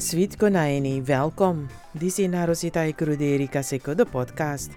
Sweet 0.00 0.36
Konaini, 0.36 1.02
welkom. 1.02 1.66
Dit 1.92 2.18
is 2.18 2.44
Rosita 2.44 2.80
Ikruderi 2.82 3.48
Kaseko, 3.48 3.94
de 3.94 4.04
podcast. 4.04 4.70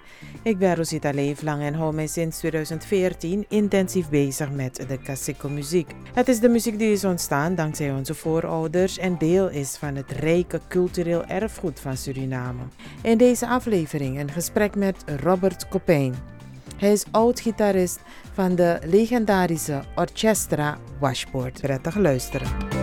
Ik 0.44 0.58
ben 0.58 0.76
Rosita 0.76 1.12
Leeflang 1.12 1.62
en 1.62 1.74
hou 1.74 1.94
mij 1.94 2.08
sinds 2.08 2.38
2014 2.38 3.46
intensief 3.50 4.10
bezig 4.10 4.52
met 4.52 4.86
de 4.88 4.98
Kaseko 4.98 5.50
muziek. 5.50 5.92
Het 6.14 6.28
is 6.28 6.40
de 6.40 6.50
muziek 6.50 6.80
die 6.80 6.92
is 6.92 7.06
ontstaan 7.06 7.56
dankzij 7.56 7.92
onze 7.92 8.14
voorouders 8.14 8.98
en 8.98 9.18
deel 9.18 9.50
is 9.50 9.78
van 9.78 9.96
het 9.96 10.12
rijke 10.12 10.60
cultureel 10.68 11.26
erfgoed 11.26 11.80
van 11.80 11.98
Suriname. 11.98 12.62
In 13.02 13.18
deze 13.18 13.48
aflevering 13.48 14.20
een 14.20 14.32
gesprek 14.32 14.76
met 14.76 15.04
Robert 15.24 15.68
Copijn. 15.68 16.16
Hij 16.78 16.92
is 16.92 17.06
oud-gitarist 17.12 18.00
van 18.34 18.56
de 18.56 18.80
legendarische 18.86 19.82
Orchestra 19.96 20.78
Washboard. 21.00 21.62
Prettig 21.62 21.96
luisteren. 21.96 22.81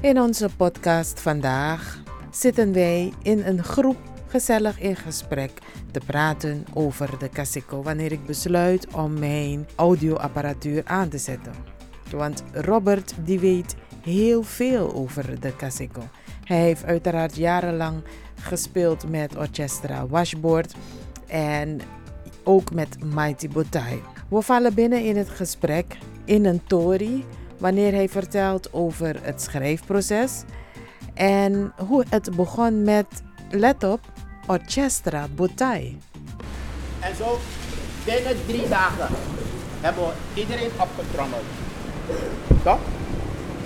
In 0.00 0.20
onze 0.20 0.48
podcast 0.56 1.20
vandaag 1.20 2.02
zitten 2.30 2.72
wij 2.72 3.12
in 3.22 3.42
een 3.44 3.64
groep 3.64 3.96
gezellig 4.26 4.80
in 4.80 4.96
gesprek 4.96 5.50
te 5.90 6.00
praten 6.06 6.64
over 6.74 7.18
de 7.18 7.28
Casico 7.28 7.82
wanneer 7.82 8.12
ik 8.12 8.26
besluit 8.26 8.94
om 8.94 9.18
mijn 9.18 9.66
audioapparatuur 9.76 10.82
aan 10.84 11.08
te 11.08 11.18
zetten. 11.18 11.52
Want 12.10 12.42
Robert 12.52 13.14
die 13.24 13.38
weet 13.40 13.76
heel 14.02 14.42
veel 14.42 14.94
over 14.94 15.40
de 15.40 15.56
Casico. 15.56 16.02
Hij 16.44 16.60
heeft 16.60 16.84
uiteraard 16.84 17.36
jarenlang 17.36 18.02
gespeeld 18.40 19.08
met 19.08 19.36
Orchestra 19.36 20.06
Washboard 20.06 20.74
en 21.26 21.80
ook 22.44 22.72
met 22.72 23.04
Mighty 23.14 23.48
Botai. 23.48 24.02
We 24.28 24.42
vallen 24.42 24.74
binnen 24.74 25.04
in 25.04 25.16
het 25.16 25.28
gesprek 25.28 25.98
in 26.24 26.44
een 26.44 26.64
tori 26.66 27.24
wanneer 27.58 27.92
hij 27.92 28.08
vertelt 28.08 28.72
over 28.72 29.16
het 29.22 29.42
schrijfproces 29.42 30.42
en 31.14 31.72
hoe 31.86 32.04
het 32.08 32.36
begon 32.36 32.82
met, 32.82 33.06
let 33.50 33.84
op, 33.84 34.00
Orchestra 34.46 35.26
Botai. 35.34 35.98
En 37.00 37.16
zo 37.16 37.38
binnen 38.04 38.36
drie 38.46 38.68
dagen 38.68 39.08
hebben 39.80 40.04
we 40.04 40.40
iedereen 40.40 40.70
opgetrommeld. 40.80 41.42
Toch? 42.62 42.78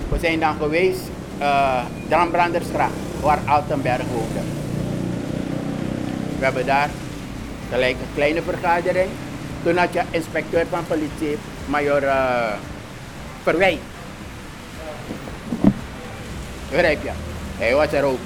We 0.09 0.19
zijn 0.19 0.39
dan 0.39 0.55
geweest, 0.55 1.01
uh, 1.39 1.85
Drambrandersgracht, 2.07 2.93
waar 3.21 3.39
Altenberg 3.45 4.05
woonde. 4.07 4.39
We 6.37 6.43
hebben 6.43 6.65
daar 6.65 6.89
gelijk 7.69 7.95
een 7.95 8.13
kleine 8.15 8.41
vergadering. 8.41 9.09
Toen 9.63 9.77
had 9.77 9.93
je 9.93 10.01
inspecteur 10.11 10.65
van 10.69 10.87
politie, 10.87 11.37
major 11.65 12.03
uh, 12.03 12.53
Verwij. 13.43 13.79
Begrijp 16.69 17.03
je? 17.03 17.11
Hij 17.57 17.75
was 17.75 17.91
er 17.91 18.03
ook. 18.03 18.19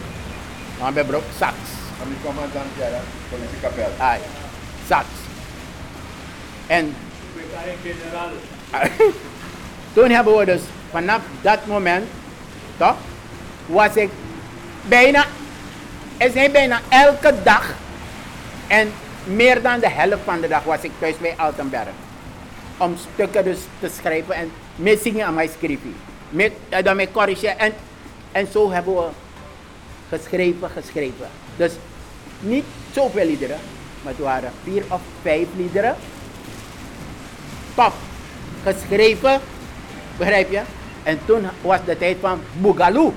Hebben 0.80 1.08
we 1.08 1.16
ook 1.16 1.24
Saks. 1.38 1.56
Van 1.98 2.08
die 2.08 2.18
commandant, 2.24 2.66
ja, 2.78 3.00
politiekapel. 3.30 3.94
Ai, 3.98 4.20
Saks. 4.88 5.08
En 6.68 6.96
toen 9.94 10.10
hebben 10.10 10.38
we 10.38 10.46
dus 10.46 10.62
vanaf 10.92 11.22
dat 11.42 11.66
moment, 11.66 12.06
toch, 12.78 12.96
was 13.66 13.96
ik 13.96 14.10
bijna, 14.82 15.26
is 16.18 16.34
hij 16.34 16.52
bijna 16.52 16.80
elke 16.90 17.34
dag 17.44 17.74
en 18.68 18.92
meer 19.24 19.62
dan 19.62 19.80
de 19.80 19.90
helft 19.90 20.24
van 20.24 20.42
de 20.42 20.48
dag 20.48 20.64
was 20.64 20.82
ik 20.82 20.92
thuis 21.00 21.18
bij 21.18 21.34
Altenberg. 21.38 21.88
Om 22.78 22.96
stukken 23.14 23.44
dus 23.44 23.60
te 23.80 23.90
schrijven 24.00 24.36
en 24.36 24.52
mee 24.78 24.98
zingen 24.98 25.26
aan 25.26 25.34
mijn 25.34 25.50
schrijven. 25.60 25.96
Met, 26.30 26.52
dan 26.84 27.12
corrigeren. 27.12 27.60
En, 27.60 27.74
en 28.32 28.48
zo 28.52 28.72
hebben 28.72 28.96
we 28.96 29.08
geschreven, 30.10 30.70
geschreven. 30.70 31.28
Dus 31.56 31.72
niet 32.40 32.64
zoveel 32.92 33.26
liederen, 33.26 33.60
maar 34.04 34.14
het 34.14 34.22
waren 34.22 34.52
vier 34.64 34.84
of 34.90 35.02
vijf 35.22 35.48
liederen. 35.56 35.96
Top. 37.76 37.94
Geschreven, 38.64 39.40
begrijp 40.18 40.52
je? 40.52 40.62
En 41.04 41.20
toen 41.26 41.48
was 41.62 41.80
de 41.86 41.98
tijd 41.98 42.18
van 42.22 42.42
Boogaloo. 42.62 43.14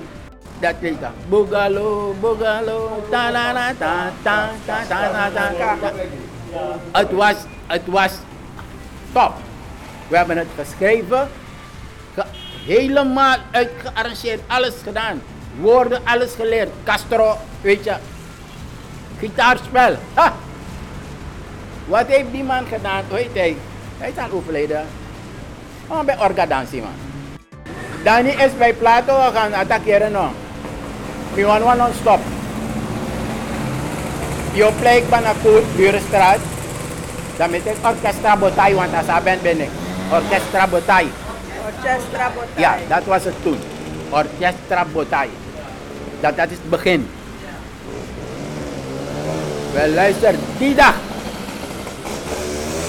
Dat 0.59 0.75
lied 0.81 0.99
dan. 0.99 1.11
Boogaloo, 1.29 2.15
Boogaloo, 2.19 3.03
ta 3.09 3.31
la 3.31 3.53
la 3.53 3.73
ta 3.77 4.11
ta 4.21 4.49
ta 4.65 4.83
ta 4.87 5.31
ta. 5.57 5.91
Het 6.91 7.11
was, 7.11 7.35
het 7.67 7.85
was 7.85 8.11
top. 9.11 9.33
We 10.07 10.17
hebben 10.17 10.37
het 10.37 10.47
geschreven, 10.55 11.27
ge 11.27 11.40
helemaal 12.65 13.37
uitgearrangeerd, 13.51 14.41
alles 14.47 14.73
gedaan. 14.83 15.21
Woorden, 15.59 16.01
alles 16.05 16.33
geleerd. 16.35 16.69
Castro, 16.83 17.37
weet 17.61 17.83
je, 17.83 17.93
gitaarspel. 19.19 19.95
Ha! 20.13 20.33
Wat 21.85 22.07
heeft 22.07 22.31
die 22.31 22.43
man 22.43 22.65
gedaan? 22.65 23.03
Weet 23.09 23.33
hij? 23.33 23.57
Hij 23.97 24.09
is 24.09 24.17
al 24.17 24.31
overleden. 24.31 24.85
Oh, 25.87 25.99
bij 25.99 26.19
orgadansie 26.19 26.81
man. 26.81 26.91
Danny 28.03 28.29
is 28.29 28.57
bij 28.57 28.73
Plato 28.73 29.31
gaan 29.33 29.53
attackeren 29.53 30.11
no. 30.11 30.31
We 31.33 31.45
want 31.45 31.63
one 31.63 31.75
non-stop. 31.75 32.19
Je 34.53 34.71
plek 34.79 35.03
van 35.09 35.25
een 35.25 35.41
koert, 35.43 35.75
Burenstraat. 35.75 36.39
Dan 37.37 37.49
met 37.49 37.65
ik 37.65 37.75
orchestra 37.83 38.37
botai, 38.37 38.75
want 38.75 38.93
als 38.93 39.23
ben 39.23 39.39
ben 39.41 39.61
ik. 39.61 39.69
Orchestra 40.11 40.67
botai. 40.67 41.07
Orchestra 41.77 42.31
Botai. 42.35 42.61
Ja, 42.61 42.77
dat 42.87 43.03
was 43.03 43.23
het 43.23 43.33
toen. 43.43 43.57
Orchestra 44.09 44.85
botai. 44.93 45.29
Dat, 46.19 46.37
dat 46.37 46.49
is 46.49 46.57
het 46.57 46.69
begin. 46.69 47.09
Wel 49.73 49.89
luister, 49.89 50.35
die 50.57 50.75
dag. 50.75 50.95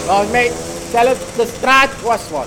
Volgens 0.07 0.31
mij, 0.31 0.51
zelfs 0.91 1.19
de 1.37 1.47
straat 1.57 2.01
was 2.03 2.21
vol. 2.21 2.45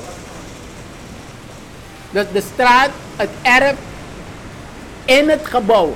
Dus 2.12 2.26
de 2.32 2.42
straat, 2.54 2.90
het 3.16 3.30
erf, 3.42 3.76
in 5.06 5.30
het 5.30 5.46
gebouw. 5.48 5.96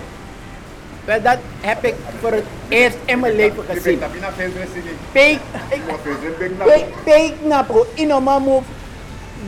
Wel, 1.05 1.21
dat 1.21 1.37
heb 1.61 1.85
ik 1.85 1.95
voor 2.21 2.31
het 2.31 2.43
eerst 2.67 2.97
in 3.05 3.19
mijn 3.19 3.35
leven 3.35 3.63
gezien. 3.69 3.91
In? 3.93 3.99
Peek, 5.11 5.39
ik, 5.69 5.81
Nog 5.87 5.97
veel 6.03 6.15
zin 6.21 6.49
in? 6.49 6.57
peek, 6.57 6.85
peek 7.03 7.33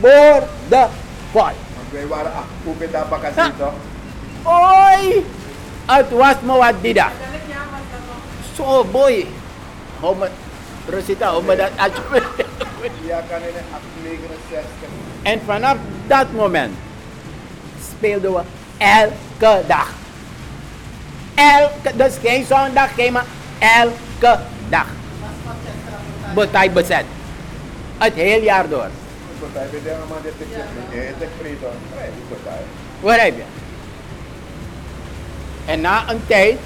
po, 0.00 0.08
inomamu, 0.08 0.46
borde 0.70 0.88
vol. 1.32 1.42
Want 1.42 1.90
wij 1.90 2.06
waren 2.06 2.32
acht 2.32 2.46
poepen 2.64 2.90
daar 2.90 3.06
vakantie 3.08 3.56
toch? 3.56 3.72
Oi! 4.42 5.24
Het 5.86 6.10
was 6.10 6.34
me 6.42 6.56
wat 6.56 6.74
die 6.80 6.94
dag. 6.94 7.12
Zo, 8.54 8.84
boy. 8.84 9.26
Hou 10.00 10.16
me, 10.16 10.28
Rosita, 10.88 11.26
hou 11.26 11.44
me 11.44 11.56
dat 11.56 11.70
alsjeblieft. 11.76 12.50
Ja, 13.04 13.22
kan 13.28 13.42
in 13.42 13.54
869. 13.72 14.88
En 15.22 15.40
vanaf 15.46 15.76
dat 16.06 16.32
moment 16.32 16.74
speelden 17.90 18.32
we 18.32 18.40
elke 18.78 19.62
dag. 19.66 19.88
Elke, 21.34 21.96
dus 21.96 22.14
geen 22.22 22.44
zondag, 22.44 22.94
geen 22.94 23.12
maar 23.12 23.24
elke 23.58 24.38
dag. 24.68 24.86
Botai 26.34 26.70
bezet. 26.70 27.04
Het 27.98 28.14
hele 28.14 28.44
jaar 28.44 28.68
door. 28.68 28.88
Partij 29.42 29.68
bij 29.70 29.80
de 29.82 29.96
man 30.08 30.18
dit 30.22 30.32
is 30.38 30.46
niet. 30.46 31.04
Het 31.04 31.14
is 31.18 31.28
vrede. 31.40 31.66
Nee, 31.96 32.10
die 32.16 32.24
partij. 32.28 32.62
Begrijp 33.00 33.36
je? 33.36 33.42
En 35.64 35.80
na 35.80 36.10
een 36.10 36.20
tijd 36.26 36.58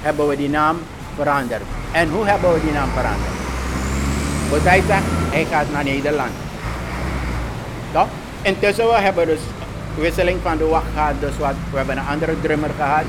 hebben 0.00 0.28
we 0.28 0.36
die 0.36 0.48
naam 0.48 0.78
veranderd. 1.16 1.62
En 1.92 2.08
hoe 2.08 2.26
hebben 2.26 2.52
we 2.52 2.60
die 2.60 2.72
naam 2.72 2.88
veranderd? 2.88 3.34
Botai 4.50 4.82
zegt, 4.86 5.02
hij 5.30 5.44
gaat 5.44 5.70
naar 5.72 5.84
Nederland. 5.84 6.32
Toch? 7.92 8.08
Intussen 8.42 8.86
we 8.86 8.94
hebben 8.94 9.26
dus 9.26 9.40
wisseling 9.94 10.38
van 10.42 10.56
de 10.56 10.64
wacht 10.64 10.86
gehad. 10.94 11.14
Dus 11.20 11.38
wat, 11.38 11.54
we 11.70 11.76
hebben 11.76 11.96
een 11.96 12.06
andere 12.06 12.40
drummer 12.40 12.70
gehad. 12.76 13.04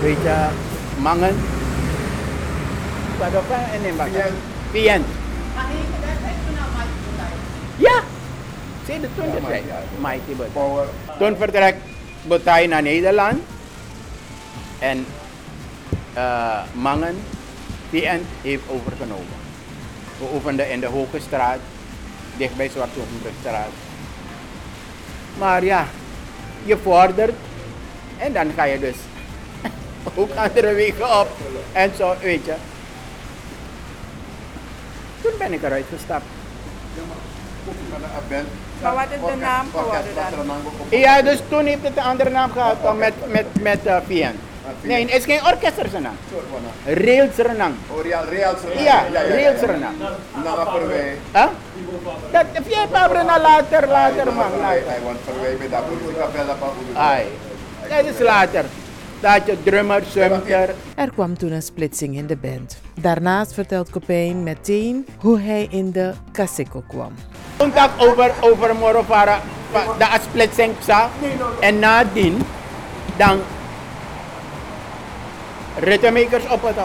Weet 0.00 0.22
je, 0.22 0.46
Mangen. 0.98 1.36
Wat 3.18 3.28
of 3.34 3.50
en 3.72 3.84
in 3.84 3.94
Vient. 4.70 5.06
Ja. 7.82 8.02
Ja, 8.86 8.98
de 8.98 9.08
ja. 9.66 9.80
Mighty. 9.98 10.32
Power. 10.52 10.86
Toen 11.18 11.36
vertrekt 11.36 11.78
Botai 12.22 12.66
naar 12.66 12.82
Nederland. 12.82 13.42
En 14.78 15.06
eh, 16.12 16.62
Mangen, 16.72 17.16
PN, 17.90 18.20
heeft 18.42 18.62
overgenomen. 18.68 19.40
We 20.18 20.24
oefenden 20.34 20.70
in 20.70 20.80
de 20.80 20.86
Hoge 20.86 21.20
Straat, 21.20 21.58
dicht 22.36 22.56
bij 22.56 22.68
Zwartovenbrugstraat. 22.68 23.72
Maar 25.38 25.64
ja, 25.64 25.86
je 26.64 26.78
vordert 26.78 27.34
en 28.18 28.32
dan 28.32 28.52
ga 28.56 28.64
je 28.64 28.78
dus 28.78 28.96
ook 30.14 30.30
andere 30.34 30.74
wegen 30.74 31.20
op. 31.20 31.28
En 31.72 31.90
zo, 31.96 32.14
weet 32.20 32.44
je. 32.44 32.54
Toen 35.20 35.32
ben 35.38 35.52
ik 35.52 35.62
eruit 35.62 35.86
gestapt. 35.94 36.24
Maar 38.82 38.94
wat 38.94 39.04
is 39.10 39.32
de 39.32 39.36
naam 39.40 39.66
geworden 39.70 40.14
dan? 40.90 40.98
Ja, 40.98 41.22
dus 41.22 41.38
toen 41.48 41.66
heeft 41.66 41.82
het 41.82 41.96
een 41.96 42.02
andere 42.02 42.30
naam 42.30 42.50
gehad 42.50 42.82
dan 42.82 42.98
met, 42.98 43.12
met, 43.26 43.46
met 43.60 43.86
uh, 43.86 43.96
VN. 44.06 44.34
Nee, 44.80 45.04
het 45.04 45.14
is 45.14 45.24
geen 45.24 45.46
orkest 45.46 45.92
Renang. 45.92 46.16
Rails 46.84 47.36
Renang. 47.36 47.74
Oh, 47.88 48.02
Real, 48.02 48.24
Real 48.24 48.54
Suriname. 48.56 48.84
Ja, 48.84 49.04
Rails 49.28 49.60
Renang. 49.60 49.96
Nama 50.44 50.64
Perwee. 50.64 51.18
Huh? 51.32 51.46
Dat 52.30 52.44
VN 52.52 52.88
Pabra 52.90 53.22
na 53.22 53.40
later, 53.40 53.88
later 53.88 54.32
man. 54.32 54.50
Later. 54.60 54.82
Hij 54.86 54.98
want 55.04 55.24
Perwee 55.24 55.56
met 55.58 55.70
dat. 55.70 55.82
Ai, 56.96 57.26
dat 57.88 58.04
is 58.04 58.18
later. 58.18 58.64
Dat 59.22 59.46
je 59.46 59.62
drummer, 59.62 60.02
zwemter. 60.10 60.74
Er 60.96 61.10
kwam 61.10 61.38
toen 61.38 61.52
een 61.52 61.62
splitsing 61.62 62.16
in 62.16 62.26
de 62.26 62.36
band. 62.36 62.80
Daarnaast 63.00 63.54
vertelt 63.54 63.90
Copijn 63.90 64.42
meteen 64.42 65.06
hoe 65.20 65.38
hij 65.40 65.66
in 65.70 65.92
de 65.92 66.12
Kaseko 66.32 66.82
kwam. 66.88 67.12
Contact 67.56 68.06
over, 68.06 68.32
over 68.40 68.76
Morofara, 68.76 69.40
de 69.98 70.18
splitsing. 70.22 70.74
En 71.60 71.78
nadien, 71.78 72.42
dan 73.16 73.40
ritmemakers 75.78 76.48
op 76.48 76.62
het. 76.62 76.76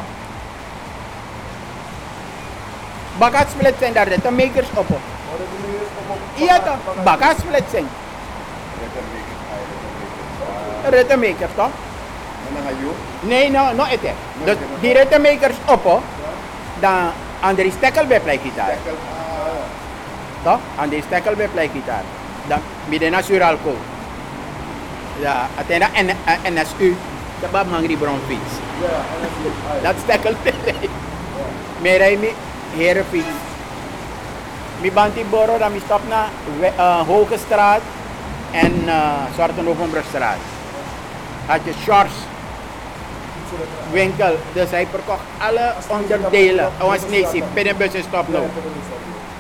Bakat 3.18 3.48
splitsing, 3.50 3.94
daar 3.94 4.08
ritmemakers 4.08 4.68
op. 4.74 4.88
Iya 6.36 6.60
toch, 6.60 7.04
bakat 7.04 7.38
splitsing. 7.40 7.88
Ritmemakers 10.90 11.52
toch? 11.56 11.70
Menangayu. 12.54 12.92
Nee, 13.20 13.50
no, 13.50 13.74
no 13.74 13.86
ete. 13.86 14.12
Dus 14.46 14.56
die 14.80 14.94
ritmemakers 14.94 15.56
op, 15.66 16.02
dan 16.80 17.12
Andries 17.40 17.74
Stekkel 17.74 18.06
bij 18.06 18.20
pleegitaar. 18.20 18.74
Toch? 20.44 20.60
Andries 20.76 21.04
Stekkel 21.04 21.36
bij 21.36 21.48
pleegitaar. 21.48 22.04
Dan 22.48 22.60
midden 22.86 23.12
natural 23.12 23.58
ko. 23.64 23.76
Ja, 25.20 25.48
atena 25.58 25.90
en 25.94 26.10
NSU. 26.54 26.96
Dat 27.40 27.52
bab 27.52 27.70
mangri 27.70 27.98
brown 27.98 28.22
fiets. 28.28 28.54
Dat 29.82 29.96
Stekkel 30.04 30.34
Meray 31.82 32.16
mi 32.16 32.34
heren 32.76 33.06
fiets. 33.10 33.38
Mi 34.82 34.92
banti 34.92 35.26
boro 35.30 35.58
dan 35.58 35.72
mi 35.72 35.80
stop 35.80 36.02
na 36.10 36.30
uh, 36.62 37.02
Hoge 37.08 37.38
straat 37.38 37.82
en 38.52 38.74
uh, 38.86 39.26
Zwarte 39.36 39.62
Novemberstraat. 39.62 40.38
Had 41.46 41.60
je 41.64 41.74
Shores 41.84 42.14
winkel. 43.92 44.36
Dus 44.54 44.70
hij 44.70 44.88
verkocht 44.92 45.22
alle 45.38 45.74
onderdelen. 45.88 46.72
Oh, 46.82 46.94
nee, 47.10 47.28
zie, 47.28 47.44
binnenbus 47.54 47.94
is 47.94 48.04
stop 48.04 48.28
nou. 48.28 48.46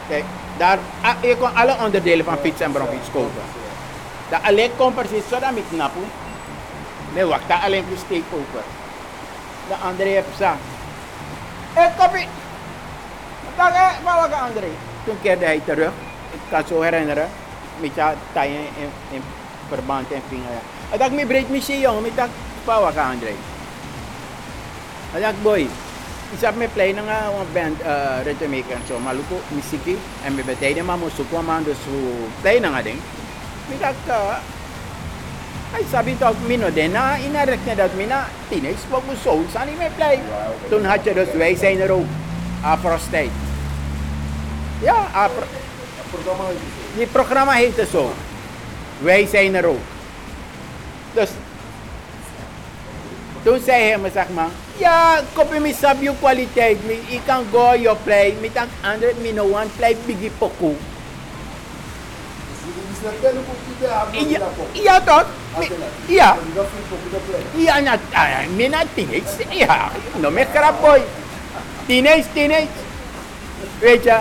Kijk, 0.10 0.24
daar, 0.58 0.78
ah, 1.02 1.14
je 1.22 1.38
kon 1.38 1.56
alle 1.56 1.76
onderdelen 1.84 2.26
van 2.26 2.38
fiets 2.38 2.62
en 2.62 2.72
bronfiets 2.72 3.12
kopen. 3.12 3.42
Dat 4.30 4.40
alleen 4.44 4.72
komt 4.76 4.96
precies 4.96 5.28
zo 5.30 5.40
dat 5.40 5.50
ik 5.56 5.64
napu. 5.70 6.00
Nee, 7.14 7.26
wacht, 7.26 7.48
dat 7.48 7.58
alleen 7.64 7.84
voor 7.88 7.98
steekkoper. 7.98 8.64
De 9.68 9.76
andere 9.84 10.10
heeft 10.10 10.28
ze. 10.38 10.50
Hé, 11.74 11.88
wat 13.58 14.30
was 14.30 14.40
André? 14.40 14.68
Toen 15.06 15.18
keerde 15.22 15.46
hij 15.46 15.62
terug. 15.66 15.92
Ik 16.32 16.40
kan 16.50 16.64
zo 16.68 16.82
herinneren. 16.82 17.30
Met 17.80 17.92
je 17.96 18.12
taaien 18.34 18.68
in, 19.12 19.24
verband 19.70 20.12
en 20.12 20.22
vinger. 20.28 20.62
Ik 20.92 21.00
dacht, 21.00 21.12
mijn 21.12 21.28
breed 21.28 21.50
misschien 21.50 21.80
jong. 21.80 22.06
Ik 22.06 22.16
dacht, 22.16 22.30
wat 22.64 22.98
André? 22.98 23.34
Dacht, 25.14 25.40
boy. 25.44 25.68
Isa 26.36 26.52
me 26.52 26.68
play 26.68 26.92
na 26.92 27.08
nga 27.08 27.32
ang 27.32 27.48
band 27.56 27.80
uh, 27.88 28.20
Rhythm 28.28 28.52
Maker 28.52 28.76
so 28.84 29.00
maluko 29.00 29.40
misiki 29.56 29.96
and 30.28 30.36
me 30.36 30.44
betay 30.44 30.76
na 30.76 30.84
mamo 30.84 31.08
so 31.08 31.24
ko 31.32 31.40
man 31.40 31.64
so 31.64 31.96
play 32.44 32.60
na 32.60 32.76
nga 32.76 32.84
ding. 32.84 33.00
Mi 33.72 33.80
dak 33.80 33.96
uh, 34.12 34.36
ay 35.72 35.88
sabi 35.88 36.20
to 36.20 36.28
mino 36.44 36.68
din 36.68 36.92
na 36.92 37.16
inarek 37.16 37.64
na 37.64 37.80
dat 37.80 37.96
mina 37.96 38.28
teenage 38.52 38.84
pag 38.92 39.08
mo 39.08 39.16
soul 39.24 39.48
sani 39.56 39.72
me 39.80 39.88
play. 39.96 40.20
Je 40.68 41.14
dus 41.16 41.32
wij 41.40 41.56
zijn 41.56 41.80
er 41.80 41.92
ook 41.96 42.12
Afro 42.60 43.00
State. 43.00 43.32
Ja, 44.84 45.08
Afro. 45.16 45.48
Zo. 47.92 48.12
Wij 49.00 49.26
zijn 49.26 49.56
er 49.56 49.66
ook. 49.66 49.86
Dus 51.14 51.32
toen 53.48 53.60
zei 53.64 53.84
hij 53.84 53.98
me, 53.98 54.10
zeg 54.14 54.30
maar, 54.36 54.52
ja, 54.78 55.24
kopie 55.34 55.60
mi 55.60 55.72
sab 55.72 56.02
yung 56.04 56.20
kwaliteit, 56.20 56.84
mi, 56.84 57.00
i 57.08 57.20
kan 57.24 57.46
go 57.52 57.72
yo 57.80 57.96
play, 58.04 58.36
mi 58.42 58.52
tak 58.52 58.68
andre 58.84 59.14
mi 59.24 59.32
no 59.32 59.48
one 59.48 59.72
play 59.78 59.96
bigi 60.06 60.28
poku. 60.36 60.76
Iya, 64.12 64.40
iya 64.74 64.96
tot, 65.00 65.32
mi, 65.60 65.66
iya, 66.12 66.36
iya 67.56 67.76
na, 67.80 67.96
ay, 68.12 68.52
mi 68.52 68.68
na 68.68 68.84
teenage, 68.84 69.48
iya, 69.48 69.96
no 70.20 70.28
me 70.28 70.44
crap 70.52 70.84
boy, 70.84 71.00
teenage, 71.88 72.28
teenage. 72.36 72.76
Weet 73.80 74.04
je, 74.04 74.18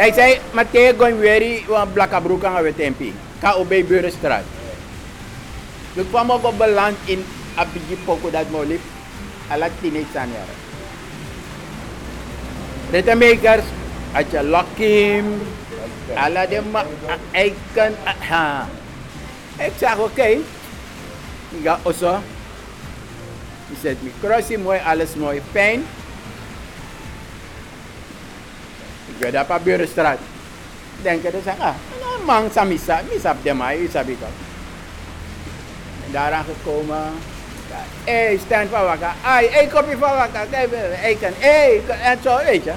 hij 0.00 0.12
zei, 0.12 0.40
Mateo 0.56 0.96
going 0.96 1.20
very, 1.20 1.64
wan 1.68 1.92
blaka 1.92 2.20
broeka 2.20 2.48
nga 2.56 2.62
wetempi, 2.62 3.12
ka 3.40 3.52
obey 3.60 3.84
Burenstraat. 3.84 4.48
Dus 5.92 6.06
kwam 6.10 6.32
ook 6.32 6.44
op 6.44 6.58
beland 6.58 6.96
in 7.04 7.24
abigi 7.56 7.96
poko 8.06 8.30
dat 8.30 8.50
mo 8.50 8.62
lip 8.62 8.80
alat 9.50 9.72
teenage 9.80 10.12
sanyar. 10.12 10.48
Rita 12.92 13.14
makers 13.14 13.66
at 14.14 14.26
ya 14.32 14.42
Lokim 14.42 15.38
ala 16.14 16.46
de 16.46 16.60
ma 16.62 16.82
ay 17.34 17.54
kan 17.74 17.94
ha. 18.04 18.66
Ik 19.58 19.72
zeg 19.78 19.94
oké. 19.94 20.02
Okay. 20.02 20.34
Ik 21.50 21.62
ga 21.64 21.78
oso. 21.82 22.22
He 23.70 23.74
said 23.82 24.02
me 24.02 24.10
crossie 24.20 24.58
mooi 24.58 24.78
alles 24.82 25.14
mooi 25.14 25.42
pijn. 25.52 25.86
Ik 29.06 29.16
werd 29.18 29.38
op 29.42 29.50
een 29.50 29.62
burenstraat. 29.62 30.18
Denk 31.02 31.22
je, 31.22 31.40
zeg 31.44 31.58
ah, 31.58 31.74
nou 32.00 32.24
man 32.24 32.50
sa 32.52 32.64
misa, 32.64 33.00
misa 33.08 33.30
op 33.32 33.42
de 33.42 33.54
mij, 33.54 33.88
sabi 33.92 34.16
ko. 34.20 34.26
Daaraan 36.10 36.44
gekomen. 36.44 37.12
Hey, 38.04 38.38
stand 38.38 38.70
van 38.70 38.84
wakker. 38.84 39.14
Ai, 39.22 39.46
één 39.46 39.70
kopje 39.70 39.96
van 39.98 40.16
wakker. 40.16 40.46
Kijk, 40.50 40.72
ik 41.10 41.20
kan, 41.20 41.32
hé, 41.38 41.80
en 42.02 42.18
zo, 42.22 42.36
weet 42.44 42.64
je. 42.64 42.72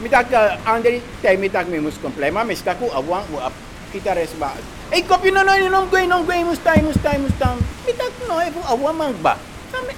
Mitak 0.00 0.32
uh, 0.32 0.56
Andri, 0.64 1.04
tay 1.20 1.36
mitak 1.36 1.68
mi 1.68 1.76
mus 1.76 2.00
komplay, 2.00 2.32
ma 2.32 2.40
mista 2.40 2.72
ko 2.72 2.88
awang 2.88 3.20
wo 3.28 3.36
ap 3.44 3.52
kita 3.92 4.16
res 4.16 4.32
ba. 4.40 4.56
Eh 4.88 5.04
kopi 5.04 5.28
no 5.28 5.44
no 5.44 5.52
no 5.68 5.84
gwe 5.92 6.08
no 6.08 6.24
gwe 6.24 6.40
mustay 6.40 6.80
mustay 6.80 7.20
mustang. 7.20 7.60
Mitak 7.84 8.16
no 8.24 8.40
e 8.40 8.48
fu 8.48 8.64
awang 8.64 8.96
mang 8.96 9.12
ba. 9.20 9.36
Sami 9.68 9.92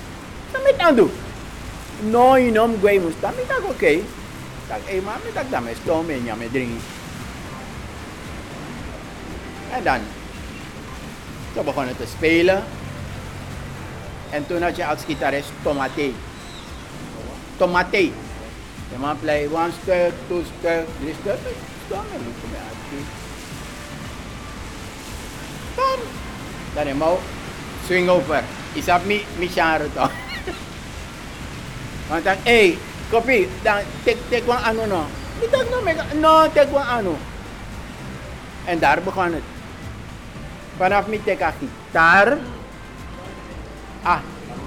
sami 0.50 0.74
tandu. 0.74 1.06
No 2.10 2.34
inom 2.34 2.82
gwe 2.82 2.98
mustang, 2.98 3.30
mitak 3.38 3.62
okay. 3.62 4.02
Tak 4.66 4.82
eh 4.90 4.98
ma 4.98 5.22
mitak 5.22 5.46
dame 5.54 5.70
sto 5.78 6.02
me 6.02 6.18
me 6.18 6.46
drink. 6.50 6.74
En 9.70 9.82
dan 9.86 10.02
Toen 11.54 11.64
begonnen 11.64 11.96
te 11.96 12.06
spelen. 12.08 12.64
En 14.32 14.46
toen 14.46 14.62
had 14.62 14.76
je 14.76 14.86
als 14.86 15.04
gitarist 15.04 15.48
Tomate. 15.62 16.10
Tomate. 17.56 18.10
Je 18.90 18.98
man 18.98 19.18
play 19.18 19.48
one 19.52 19.70
stuk, 19.82 20.12
two 20.28 20.42
stuk, 20.44 20.86
drie 21.00 21.14
stuk. 21.20 21.38
Dan 21.88 22.04
Dan. 26.74 26.86
Je 26.86 26.94
mau 26.94 27.18
swing 27.84 28.08
over. 28.08 28.42
Isap 28.74 29.04
mi, 29.04 29.24
mi 29.38 29.48
genre 29.48 29.92
to. 29.92 30.00
Want 32.08 32.24
dan, 32.24 32.36
hey, 32.42 32.78
kopi, 33.10 33.48
dan, 33.62 33.82
tek, 34.04 34.16
tek 34.28 34.48
one 34.48 34.60
ano 34.60 34.86
no. 34.86 35.04
Niet 35.40 35.52
dat 35.52 35.70
no, 35.70 35.80
no, 36.20 36.52
tek 36.52 36.68
one 36.72 36.84
ano. 36.84 37.16
En 38.64 38.78
daar 38.78 39.02
begon 39.02 39.32
het. 39.32 39.42
Vanaf 40.76 41.06
mi 41.06 41.20
teka 41.24 41.52
gitaar. 41.58 42.38
Ah, 44.04 44.20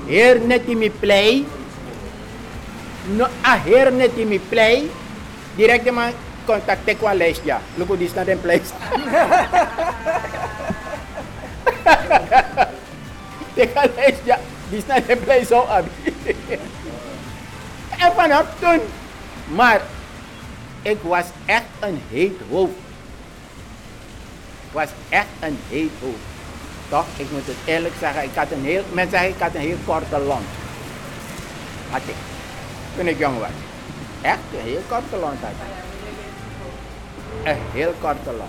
hier 0.08 0.39
net 0.39 0.68
in 0.68 0.80
mi 0.80 0.89
play. 0.89 1.46
No, 3.12 3.27
ah, 3.44 3.60
net 3.92 4.18
in 4.18 4.27
mi 4.30 4.39
play. 4.39 4.89
Direct 5.58 5.92
man 5.92 6.13
contacte 6.46 6.96
com 6.98 7.10
a 7.10 7.13
Lestia. 7.13 7.60
Look 7.77 7.98
this 8.00 8.15
not 8.15 8.27
in 8.27 8.39
place. 8.39 8.74
Teka 13.56 13.82
Lestia. 13.96 14.39
This 14.72 14.88
not 14.88 15.10
in 15.10 15.20
place 15.20 15.48
so 15.50 15.63
abi. 15.68 15.89
en 18.01 18.12
vanaf 18.15 18.46
toen. 18.60 18.82
Maar 19.54 19.82
ik 20.82 20.98
was 21.01 21.25
echt 21.46 21.70
een 21.80 22.01
heet 22.10 22.39
hoofd 22.50 22.86
was 24.75 24.89
echt 25.10 25.27
een 25.39 25.58
heet 25.70 25.92
hoofd. 26.01 26.35
Toch? 26.89 27.06
Ik 27.18 27.32
moet 27.32 27.46
het 27.46 27.56
eerlijk 27.65 27.94
zeggen. 28.00 28.24
Ik 28.24 28.36
had 28.36 28.51
een 28.51 28.65
heel, 28.65 28.84
men 28.92 29.10
zeggen 29.10 29.30
ik 29.30 29.39
had 29.39 29.56
een 29.56 29.62
heel 29.62 29.77
korte 29.86 30.20
lont. 30.20 30.48
Had 31.89 32.01
ik. 32.06 32.15
Toen 32.98 33.08
ik 33.08 33.20
jong 33.20 33.39
was. 33.39 33.50
Echt 34.22 34.38
een 34.54 34.70
heel 34.70 34.82
korte 34.88 35.18
lont 35.20 35.39
had 35.42 35.50
ik. 35.50 35.84
Een 37.44 37.58
heel 37.72 37.94
korte 38.01 38.32
lach. 38.38 38.48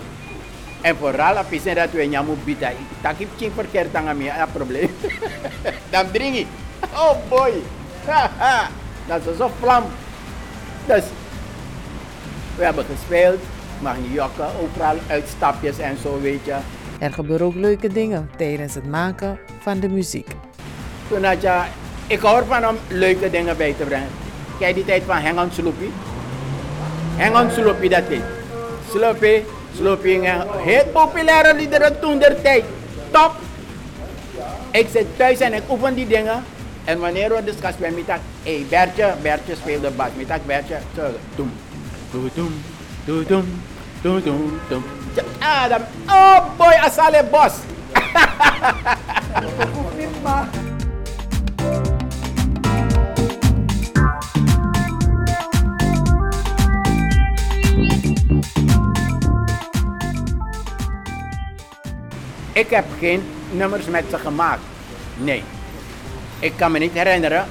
En 0.81 0.95
vooral 0.97 1.37
als 1.37 1.45
je 1.63 1.75
dat 1.75 1.91
we 1.91 2.03
niet 2.03 2.25
moeten 2.25 2.43
bieden. 2.43 2.71
Dat 3.01 3.13
heb 3.17 3.27
geen 3.37 3.51
verkeerd 3.55 3.95
aan 3.95 4.17
mij, 4.17 4.33
dat 4.37 4.53
probleem. 4.53 4.95
Dan 5.91 6.11
drink 6.11 6.35
je. 6.35 6.45
Oh 6.93 7.15
boy. 7.29 7.53
Dat 9.07 9.25
is 9.25 9.37
zo 9.37 9.51
vlam. 9.59 9.83
Dus, 10.85 11.03
we 12.55 12.63
hebben 12.63 12.85
gespeeld. 12.95 13.39
Mag 13.79 13.95
je 13.95 14.13
jokken, 14.13 14.47
overal 14.61 14.97
uitstapjes 15.07 15.77
en 15.77 15.97
zo, 16.01 16.21
weet 16.21 16.45
je. 16.45 16.55
Er 16.99 17.13
gebeuren 17.13 17.47
ook 17.47 17.55
leuke 17.55 17.87
dingen 17.87 18.29
tijdens 18.37 18.73
het 18.73 18.89
maken 18.89 19.39
van 19.59 19.79
de 19.79 19.89
muziek. 19.89 20.27
Toen 21.09 21.23
had 21.23 21.43
ik 22.07 22.19
hoor 22.19 22.45
van 22.45 22.67
om 22.67 22.75
leuke 22.87 23.29
dingen 23.29 23.57
bij 23.57 23.73
te 23.73 23.83
brengen. 23.83 24.09
Kijk 24.59 24.75
die 24.75 24.85
tijd 24.85 25.03
van 25.03 25.17
Hengon 25.17 25.51
Sloopy. 25.51 25.89
Hengon 27.15 27.51
Sloopy 27.51 27.87
dat 27.87 28.03
heet. 28.07 28.21
Sloopy, 28.89 29.41
Sloopy 29.75 30.19
Heel 30.57 30.85
populaire 30.93 31.55
liederen 31.55 31.99
toen 31.99 32.19
der 32.19 32.41
tijd. 32.41 32.63
Top! 33.11 33.31
Ik 34.71 34.87
zit 34.91 35.05
thuis 35.17 35.39
en 35.39 35.53
ik 35.53 35.61
oefen 35.69 35.95
die 35.95 36.07
dingen. 36.07 36.43
En 36.83 36.99
wanneer 36.99 37.29
we 37.29 37.43
discussies 37.43 37.79
met 37.79 37.95
Mitak, 37.95 38.19
hé 38.43 38.55
hey 38.55 38.65
Bertje, 38.69 39.13
Bertje 39.21 39.55
speelde 39.55 39.89
met 39.97 40.17
Mitak 40.17 40.45
Bertje, 40.45 40.77
zo, 40.95 41.01
doem. 41.35 41.51
Doem, 42.11 42.29
doem, 42.35 42.61
doem, 43.05 43.27
doem, 44.01 44.21
doem, 44.21 44.59
doem. 44.69 44.96
Dan, 45.69 45.81
oh 46.07 46.39
boy, 46.57 46.73
asale 46.73 47.23
boss. 47.31 47.55
Ik 62.53 62.69
heb 62.69 62.85
geen 62.99 63.23
nummers 63.51 63.85
met 63.85 64.03
ze 64.09 64.17
gemaakt. 64.17 64.61
Nee. 65.17 65.43
Ik 66.39 66.53
kan 66.55 66.71
me 66.71 66.79
niet 66.79 66.93
herinneren. 66.93 67.45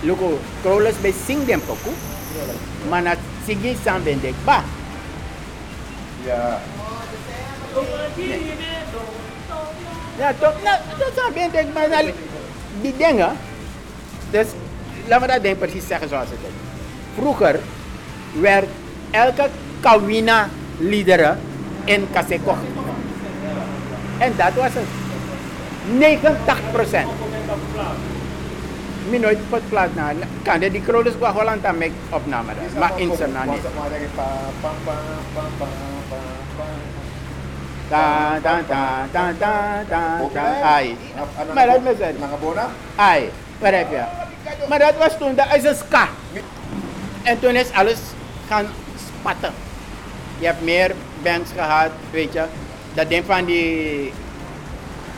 Luko, 0.00 0.38
Kroles 0.62 1.00
bij 1.00 1.14
Sing 1.26 1.44
dem 1.44 1.60
poku. 1.60 1.90
Maar 2.88 3.02
na 3.02 3.14
Sigi 3.46 3.76
San 3.84 4.02
Bendek 4.02 4.34
ba. 4.44 4.62
Ja. 6.24 6.58
Ja, 10.18 10.32
toch? 10.38 10.54
Nou, 10.62 10.76
dat 10.98 11.08
San 11.16 11.32
Bendek 11.32 11.66
maar 11.74 11.88
na- 11.88 12.02
die 12.80 12.94
dingen. 12.96 13.36
Dus 14.30 14.46
laten 15.08 15.26
we 15.26 15.32
dat 15.32 15.42
ding 15.42 15.58
precies 15.58 15.86
zeggen 15.86 16.08
zoals 16.08 16.28
het 16.28 16.38
is. 16.42 16.54
Vroeger 17.14 17.60
werd 18.40 18.66
elke 19.10 19.48
Kawina 19.80 20.48
liederen 20.78 21.40
in 21.84 22.06
Kaseko. 22.12 22.56
En 24.18 24.32
dat 24.36 24.54
was 24.54 24.72
het. 24.72 24.84
89 25.98 26.60
procent. 26.72 27.08
Mi 29.10 29.18
nooit 29.18 29.38
pot 29.50 29.68
plaat 29.68 29.94
na. 29.94 30.12
Kan 30.42 30.58
de 30.60 30.70
die 30.70 30.82
krodes 30.82 31.12
kwa 31.18 31.32
Holland 31.32 31.64
aan 31.64 31.78
make 31.78 31.90
opname. 32.10 32.52
Maar 32.78 32.92
in 32.96 33.10
zijn 33.16 33.32
naam 33.32 33.48
niet. 33.50 33.62
Ta 37.90 38.38
ta 38.42 38.62
ta 38.68 39.08
ta 39.12 39.32
ta 39.88 40.18
Oké. 40.22 40.34
ta. 40.34 40.60
Ai. 40.62 40.96
Maar 41.54 41.66
dat 41.66 41.82
was 41.82 41.94
het. 41.98 42.16
Ai. 42.96 43.30
Begrijp 43.58 43.90
je? 43.90 44.02
Maar 44.68 44.78
dat 44.78 44.96
was 44.96 45.18
toen, 45.18 45.34
dat 45.34 45.46
is 45.54 45.64
een 45.64 45.74
ska. 45.74 46.08
En 47.22 47.40
toen 47.40 47.54
is 47.54 47.72
alles 47.72 47.98
gaan 48.48 48.66
spatten. 49.18 49.52
Je 50.38 50.46
hebt 50.46 50.62
meer 50.62 50.94
bands 51.22 51.50
gehad, 51.56 51.90
weet 52.10 52.32
je. 52.32 52.44
Dat 52.94 53.08
ding 53.08 53.24
van 53.24 53.44
die 53.44 54.12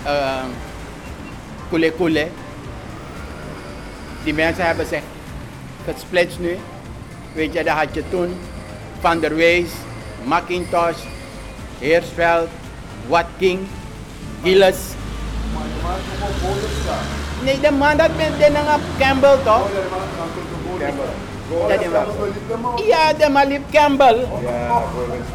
uh, 0.06 0.44
Kule 1.70 1.92
Kule. 1.92 2.28
Die 4.24 4.34
mensen 4.34 4.66
hebben 4.66 4.86
zich 4.86 5.02
gesplitst 5.84 6.38
nu. 6.38 6.58
Weet 7.32 7.52
je, 7.52 7.64
dat 7.64 7.76
had 7.76 7.94
je 7.94 8.02
toen 8.10 8.40
Van 9.00 9.20
der 9.20 9.34
Wees, 9.34 9.70
Macintosh, 10.24 10.98
Heersveld, 11.78 12.48
Watking, 13.08 13.68
Gilles. 14.42 14.76
Nee, 17.42 17.60
de 17.60 17.70
man 17.70 17.96
dat 17.96 18.10
met 18.16 18.38
de 18.38 18.50
naam 18.50 18.80
Campbell 18.98 19.36
toch? 19.44 19.68
Dat. 21.68 21.80
Ja, 22.86 23.12
de 23.12 23.28
man 23.28 23.48
liep 23.48 23.62
Campbell. 23.72 24.26
Ja. 24.42 24.82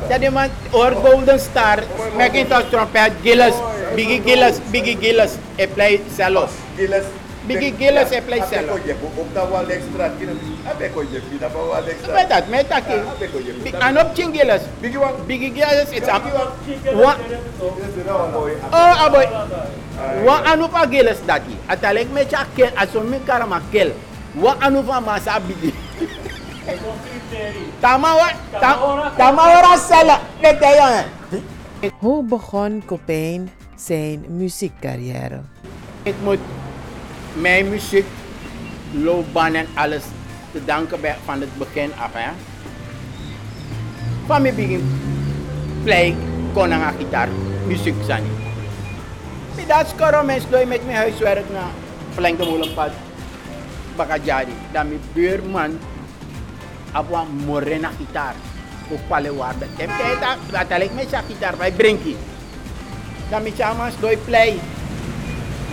Dat 0.09 0.19
die 0.19 0.29
man 0.29 0.50
hoor 0.71 0.91
Golden 1.03 1.39
Star, 1.39 1.83
Macintosh 2.17 2.69
trompet, 2.69 3.12
Gilles, 3.21 3.53
Biggie 3.95 4.21
Gilles, 4.25 4.55
Biggie 4.71 4.97
Gilles, 5.00 5.31
hij 5.55 5.67
play 5.67 6.01
cellos. 6.15 6.50
Gilles. 6.75 7.03
Bigi 7.48 7.72
gele 7.80 8.06
se 8.06 8.22
play 8.22 8.42
selo. 8.50 8.74
Ape 8.74 8.94
koye, 8.94 9.24
ta 9.34 9.44
wale 9.44 9.74
ekstra 9.74 10.10
kina. 10.20 10.32
Ape 10.70 10.89
koye, 10.94 11.20
pi 11.30 11.38
da 11.39 11.50
dat, 12.27 12.48
me 12.50 12.63
ta 12.63 12.82
Bigi. 12.82 13.01
Bigi 15.27 15.51
a. 16.10 16.22
Oh, 18.74 19.06
aboy. 19.06 19.27
Wan 20.25 20.46
anu 20.46 20.68
pa 20.68 20.86
dati. 21.25 21.56
Atalek 21.70 22.10
me 22.12 22.25
cha 22.25 22.46
kel, 22.56 22.72
aso 22.75 23.01
kel. 23.72 23.92
Tama 27.82 28.16
Nete. 30.42 31.06
Hoe 32.00 32.24
begon 32.24 32.84
Copain 32.86 33.50
zijn 33.75 34.25
muziekcarrière? 34.30 35.42
Ik 36.04 36.16
moet 36.24 36.39
mijn 37.41 37.70
muziek, 37.70 38.06
loopbaan 38.91 39.53
en 39.53 39.67
alles 39.74 40.03
te 40.51 40.65
danken 40.65 41.01
bij, 41.01 41.15
van 41.25 41.41
het 41.41 41.58
begin 41.58 41.91
af. 42.00 42.10
Hè. 42.13 42.32
Van 44.25 44.41
mijn 44.41 44.56
begin 44.56 45.00
play 45.84 46.15
kon 46.53 46.74
aan 46.74 46.94
gitaar, 46.98 47.27
muziek 47.67 47.96
zijn. 48.06 48.24
Dat 49.67 49.88
skoro 49.88 50.24
mensen 50.24 50.51
doe 50.51 50.65
met 50.65 50.86
mijn 50.86 50.98
huiswerk 50.98 51.50
na 51.51 51.63
Flank 52.13 52.38
de 52.38 52.46
Molenpad, 52.46 52.91
Bakajari. 53.96 54.53
Dan 54.72 54.88
mijn 54.88 55.01
buurman 55.13 55.79
een 56.94 57.46
morena 57.46 57.89
gitaar. 57.98 58.36
Ook 58.91 59.08
pale 59.08 59.36
waarde. 59.36 59.65
En 59.77 59.88
tijd 59.88 60.70
dat 60.70 60.82
ik 60.82 60.94
met 60.94 61.10
zijn 61.10 61.24
gitaar 61.27 61.56
bij 61.58 61.72
Brinky. 61.72 62.15
Dan 63.29 63.44
jamas 63.56 63.94
doe 64.00 64.17
play. 64.25 64.48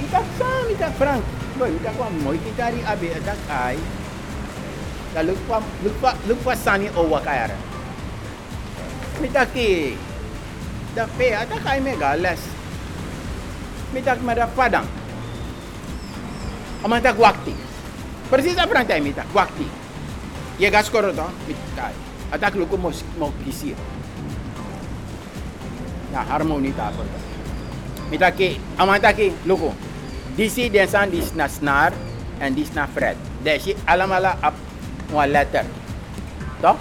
Ik 0.00 0.11
dacht, 0.11 0.25
sa, 0.38 0.44
ik 0.68 0.92
Frank, 0.97 1.23
Bă, 1.58 1.64
uite 1.64 1.88
acum 1.88 2.14
mă 2.23 2.28
uit 2.28 2.46
tari 2.56 2.80
abe 2.92 3.08
atak 3.18 3.40
ai. 3.66 3.78
Dar 5.14 5.25
lupa 5.25 5.62
lupa 5.84 6.11
lupa 6.26 6.54
sani 6.54 6.90
o 6.94 7.00
wakayara. 7.11 7.56
Mi 9.20 9.28
taki 9.28 9.96
da 10.94 11.06
pe 11.16 11.26
atak 11.42 11.66
ai 11.66 11.80
mega 11.80 12.14
les. 12.14 12.42
Mi 13.92 14.00
tak 14.02 14.18
mera 14.26 14.46
padang. 14.46 14.87
Ama 16.82 17.00
tak 17.00 17.18
wakti. 17.18 17.54
Persis 18.30 18.58
apa 18.58 18.75
nanti 18.75 19.00
mi 19.00 19.14
waktu, 19.14 19.32
wakti. 19.34 19.66
Ye 20.58 20.70
gas 20.70 20.90
koroto 20.90 21.30
mi 21.46 21.54
tak. 21.78 21.94
Atak 22.34 22.58
luku 22.58 22.76
mo 22.76 22.90
mo 23.18 23.30
kisir. 23.44 23.78
Nah, 26.12 26.26
harmoni 26.26 26.75
tak 26.75 26.90
apa. 26.90 27.02
Mi 28.11 28.18
taki, 28.18 28.58
ama 28.78 28.99
ki 28.99 29.32
luku. 29.46 29.93
D'ici 30.35 30.67
descend 30.67 31.14
d'Isna 31.14 31.47
Snar 31.47 31.95
en 32.43 32.50
d'Isna 32.55 32.88
Fred. 32.91 33.14
Deci 33.47 33.71
alamala 33.87 34.35
up 34.43 34.55
one 35.14 35.31
letter. 35.31 35.62
Toh? 36.59 36.75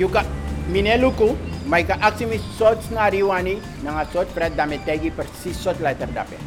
Yuka 0.00 0.24
mineluku 0.72 1.36
maika 1.68 2.00
aksimi 2.00 2.40
sot 2.56 2.80
snariwani 2.88 3.60
nanga 3.84 4.08
sot 4.08 4.32
Fred 4.32 4.56
dame 4.56 4.80
tegi 4.80 5.12
persis 5.12 5.52
sot 5.52 5.76
letter 5.84 6.08
dape. 6.08 6.40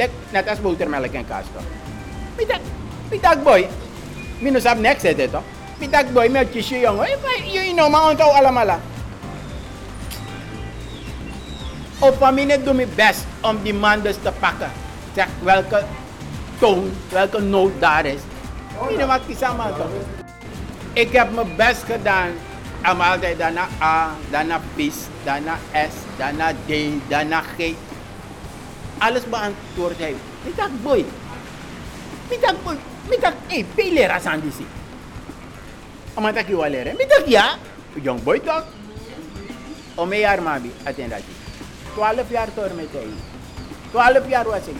Lek 0.00 0.08
natas 0.32 0.64
bulter 0.64 0.88
meleken 0.88 1.28
kasto. 1.28 1.60
Pitak 2.40 2.64
pitak 3.12 3.44
boy. 3.44 3.68
Minus 4.40 4.64
up 4.64 4.78
next 4.80 5.04
ete 5.04 5.28
to. 5.28 5.44
Pitak 5.76 6.08
boy 6.14 6.32
me 6.32 6.40
kishi 6.48 6.80
yong. 6.80 7.04
You 7.52 7.74
know 7.76 7.92
ma 7.92 8.08
onto 8.08 8.24
alamala. 8.24 8.80
Op 11.98 12.30
mij 12.30 12.62
doe 12.62 12.74
mijn 12.74 12.88
best 12.94 13.24
om 13.40 13.62
die 13.62 13.74
man 13.74 14.00
dus 14.00 14.16
te 14.22 14.32
pakken. 14.38 14.70
Zeg 15.14 15.26
welke 15.42 15.84
toon, 16.58 16.92
welke 17.08 17.40
noot 17.40 17.72
daar 17.80 18.06
is. 18.06 18.20
Niet 18.88 19.06
wat 19.06 19.20
toch? 19.76 19.90
Ik 20.92 21.12
heb 21.12 21.34
mijn 21.34 21.56
best 21.56 21.82
gedaan. 21.82 22.30
Om 22.90 23.00
altijd 23.00 23.38
daarna 23.38 23.68
A, 23.82 24.10
daarna 24.30 24.60
P, 24.74 24.80
daarna 25.24 25.58
S, 25.72 25.94
daarna 26.16 26.52
D, 26.52 26.72
daarna 27.08 27.40
G. 27.40 27.72
Alles 28.98 29.24
beantwoord 29.24 29.98
hij. 29.98 30.14
Ik 30.42 30.56
dacht, 30.56 30.82
boy. 30.82 31.04
Ik 32.28 32.40
dacht, 32.40 32.62
boy. 32.62 32.76
Ik 33.08 33.20
dacht, 33.20 33.34
hé, 33.46 33.54
hey, 33.54 33.66
pele 33.74 34.06
rasan 34.06 34.40
disi. 34.40 34.66
Omdat 36.14 36.36
ik 36.36 36.48
jou 36.48 36.70
leren. 36.70 37.00
Ik 37.00 37.08
dacht, 37.08 37.28
ja. 37.28 37.56
young 38.02 38.22
boy 38.22 38.38
toch? 38.38 38.64
Om 39.94 40.12
een 40.12 40.18
jaar 40.18 40.42
mabi, 40.42 40.72
attend 40.84 41.10
dat. 41.10 41.37
12 41.98 42.30
jaar 42.30 42.48
door 42.54 42.70
met 42.74 42.92
hij. 42.94 43.10
12 43.90 44.28
jaar 44.28 44.44
was 44.44 44.66
ik. 44.70 44.78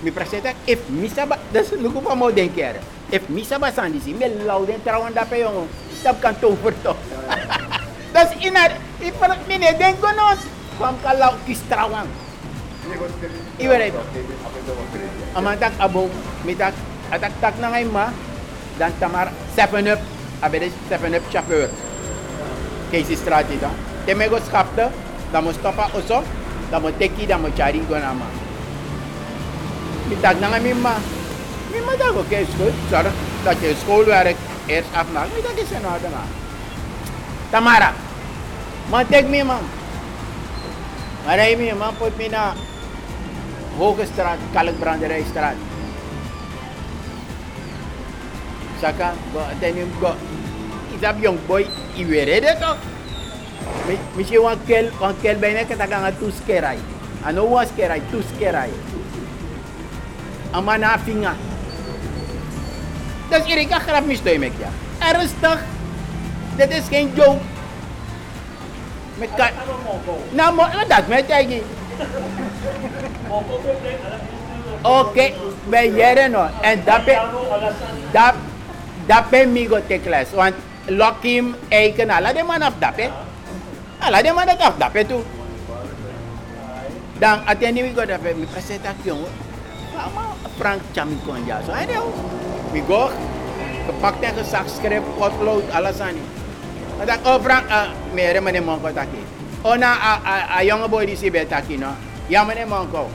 Mi 0.00 0.10
praseta, 0.10 0.50
if 0.64 0.78
misa 0.88 1.26
ba, 1.26 1.38
dat 1.52 1.64
is 1.64 1.70
lugu 1.70 2.00
pa 2.02 2.14
mo 2.14 2.32
den 2.32 2.50
kere. 2.54 2.82
If 3.14 3.28
misa 3.28 3.58
ba 3.58 3.70
san 3.70 3.92
disi, 3.92 4.14
me 4.14 4.26
lauden 4.44 4.82
trouwen 4.82 5.14
dat 5.14 5.28
pe 5.28 5.36
jongen. 5.38 5.68
Dat 6.02 6.18
kan 6.18 6.34
voor 6.40 6.74
toch. 6.82 6.96
Dat 8.12 8.26
is 8.30 8.46
inar, 8.46 8.70
ik 8.98 9.12
van 9.18 9.36
mine 9.46 9.76
den 9.78 9.94
konos. 10.00 10.40
Kwam 10.76 10.96
ka 11.02 11.14
lau 11.14 11.34
kis 11.46 11.58
trouwen. 11.68 12.08
Iwere. 13.56 13.92
Amantak 15.32 15.72
abo, 15.78 16.08
mitak, 16.44 16.74
atak 17.10 17.32
tak 17.40 17.54
na 17.60 17.68
ngay 17.68 17.84
ma, 17.84 18.10
dan 18.78 18.92
tamar 18.98 19.30
7 19.54 19.86
up, 19.86 20.00
abede 20.40 20.70
7 20.88 21.14
up 21.14 21.22
chauffeur. 21.30 21.68
Casey 22.90 23.14
straat 23.16 23.50
ito. 23.50 23.70
Temego 24.06 24.38
schapte, 24.40 24.90
dan 25.32 25.44
mo 25.46 25.50
stoppa 25.54 25.90
oso, 25.94 26.22
dan 26.70 26.82
mo 26.82 26.90
teki, 26.90 27.26
dan 27.26 27.42
mo 27.42 27.48
chari 27.54 27.80
gonama. 27.86 28.26
Mitak 30.10 30.42
na 30.42 30.50
nga 30.50 30.58
mima. 30.58 30.94
Mima 31.70 31.94
daw 31.94 32.10
ko 32.18 32.22
kay 32.26 32.42
school. 32.50 32.74
Sir, 32.90 33.06
dat 33.46 33.56
je 33.62 33.74
schoolwerk 33.78 34.36
eerst 34.66 34.90
afmaakt. 34.90 35.30
Mitak 35.34 35.58
is 35.58 35.70
er 35.70 35.82
nou 35.82 35.94
nga. 35.94 36.24
Tamara, 37.50 37.90
man 38.90 39.06
tek 39.06 39.26
me 39.30 39.42
man. 39.42 39.62
Maray 41.26 41.54
mi, 41.54 41.70
man 41.74 41.94
put 41.94 42.16
me 42.16 42.28
na 42.28 42.54
Hoge 43.78 44.04
straat, 44.06 44.38
Kalkbranderijstraat. 44.52 45.56
Saka, 48.80 49.14
go, 49.32 49.40
tenim 49.60 49.88
go. 50.00 50.12
Isap 50.96 51.22
young 51.22 51.38
boy, 51.46 51.64
iwere 51.96 52.40
de 52.40 52.52
to. 52.60 52.72
Mi- 53.86 53.98
Misi 54.16 54.38
wan 54.38 54.58
kel, 54.66 54.90
wan 55.00 55.14
kel 55.22 55.36
kataga 55.68 55.98
nga 55.98 56.12
tuskeray. 56.12 56.78
Ano 57.24 57.48
was 57.48 57.68
keray, 57.76 58.00
tuskeray. 58.10 58.70
Ama 60.52 60.76
na 60.78 60.98
finga. 60.98 61.34
Dat 63.30 63.46
is 63.46 63.52
Erika 63.52 63.78
grap 63.78 64.04
mistoy 64.06 64.38
mek 64.38 64.52
ja. 64.58 64.70
Ernstig. 64.98 65.60
Dit 66.56 66.70
is 66.70 66.88
geen 66.88 67.12
joke. 67.14 67.38
Met 69.18 69.30
ka... 69.36 69.50
Nou, 70.32 70.54
mo, 70.54 70.64
dat 70.88 71.06
met 71.06 71.28
jij. 71.28 71.62
Oké, 74.82 75.32
bij 75.68 75.88
jaren 75.90 76.30
no. 76.30 76.48
En 76.60 76.82
dat 76.84 77.04
ben, 77.04 77.20
dat, 78.10 78.34
dat 79.06 79.30
ben 79.30 79.52
migo 79.52 79.78
te 79.86 80.00
klas. 80.02 80.32
Want 80.34 80.54
lokim 80.86 81.54
eiken 81.68 82.10
ala 82.10 82.32
de 82.32 82.42
man 82.42 82.62
af 82.62 82.72
dape. 82.78 83.10
Ala 84.00 84.22
de 84.22 84.32
man 84.32 84.46
dat 84.46 84.60
af 84.60 84.74
dape 84.78 85.04
tu. 85.06 85.20
Dan 87.20 87.44
atendi 87.44 87.82
migo 87.84 88.04
dape 88.04 88.34
mi 88.34 88.46
presenta 88.48 88.96
kyong. 89.04 89.24
Mama 89.94 90.32
Frank 90.58 90.80
chami 90.92 91.16
konja. 91.26 91.60
So 91.66 91.72
ene 91.72 92.00
o. 92.00 92.08
Migo 92.72 93.12
gepakt 93.86 94.22
en 94.22 94.34
gezakt 94.34 94.70
schrift, 94.70 95.08
potlood, 95.18 95.64
alles 95.72 96.00
aan. 96.00 96.16
Maar 96.96 97.06
dat 97.06 97.20
oh 97.24 97.38
Frank, 97.42 97.68
uh, 97.68 97.88
mere 98.12 98.40
meneer 98.40 98.62
Monko 98.62 98.92
taki. 98.92 99.20
Oh 99.62 99.76
na 99.76 99.92
a 99.92 100.12
a 100.24 100.34
a 100.56 100.64
jonge 100.64 100.88
boy 100.88 101.04
die 101.06 101.16
si 101.16 101.30
betaki 101.30 101.76
no. 101.76 101.92
Ja 102.28 102.44
meneer 102.44 102.68
Monko. 102.68 103.08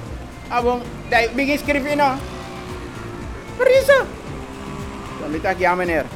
Abong 0.49 0.81
dai 1.09 1.29
begin 1.33 1.57
schrijven 1.57 1.97
no. 1.97 2.09
Prisa. 3.57 4.05
Dan 5.21 5.77
met 5.77 5.87
ik. 5.87 6.14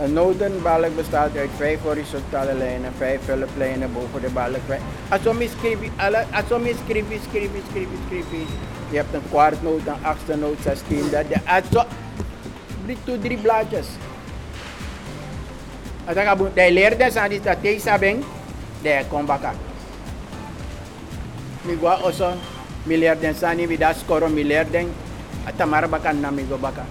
Een 0.00 0.12
nodenbalk 0.12 0.96
bestaat 0.96 1.36
uit 1.36 1.50
vijf 1.56 1.80
horizontale 1.82 2.54
lijnen, 2.54 2.92
vijf 2.96 3.26
hulplijnen 3.26 3.92
boven 3.92 4.20
de 4.20 4.28
balk. 4.28 4.60
Als 5.08 5.22
je 5.22 5.34
je 5.38 5.48
schrijven, 5.58 5.90
schrijven, 7.28 7.62
schrijven, 7.70 7.98
schrijven. 8.08 8.46
Je 8.90 8.96
hebt 8.96 9.14
een 9.14 9.22
kwartnoot, 9.30 9.80
een 9.86 10.04
achtste 10.04 10.36
noot, 10.36 10.56
zestien, 10.62 11.10
dat 11.10 11.28
de, 11.28 11.38
je, 11.70 11.84
drie 12.84 13.18
drie 13.20 13.38
blaadjes. 13.38 13.86
Als 16.06 16.16
ik 16.16 16.26
abon, 16.26 16.48
de 16.54 16.72
leerden 16.72 17.20
aan 17.22 17.28
die 17.28 17.40
dat 17.40 17.56
deze 17.62 17.80
sabeng, 17.80 18.24
de 18.82 19.02
kom 19.08 19.26
baka. 19.26 19.52
Mi 21.62 21.76
gua 21.80 21.98
oso, 22.02 22.32
mi 22.82 22.98
leerden 22.98 23.34
sani, 23.34 23.66
mi 23.66 23.76
da 23.76 23.92
skoro 23.92 24.28
mi 24.28 24.44
leerden, 24.44 24.92
tamara 25.56 25.88
bakan 25.88 26.20
na 26.20 26.30
mi 26.30 26.44
go 26.48 26.58
baka. 26.58 26.84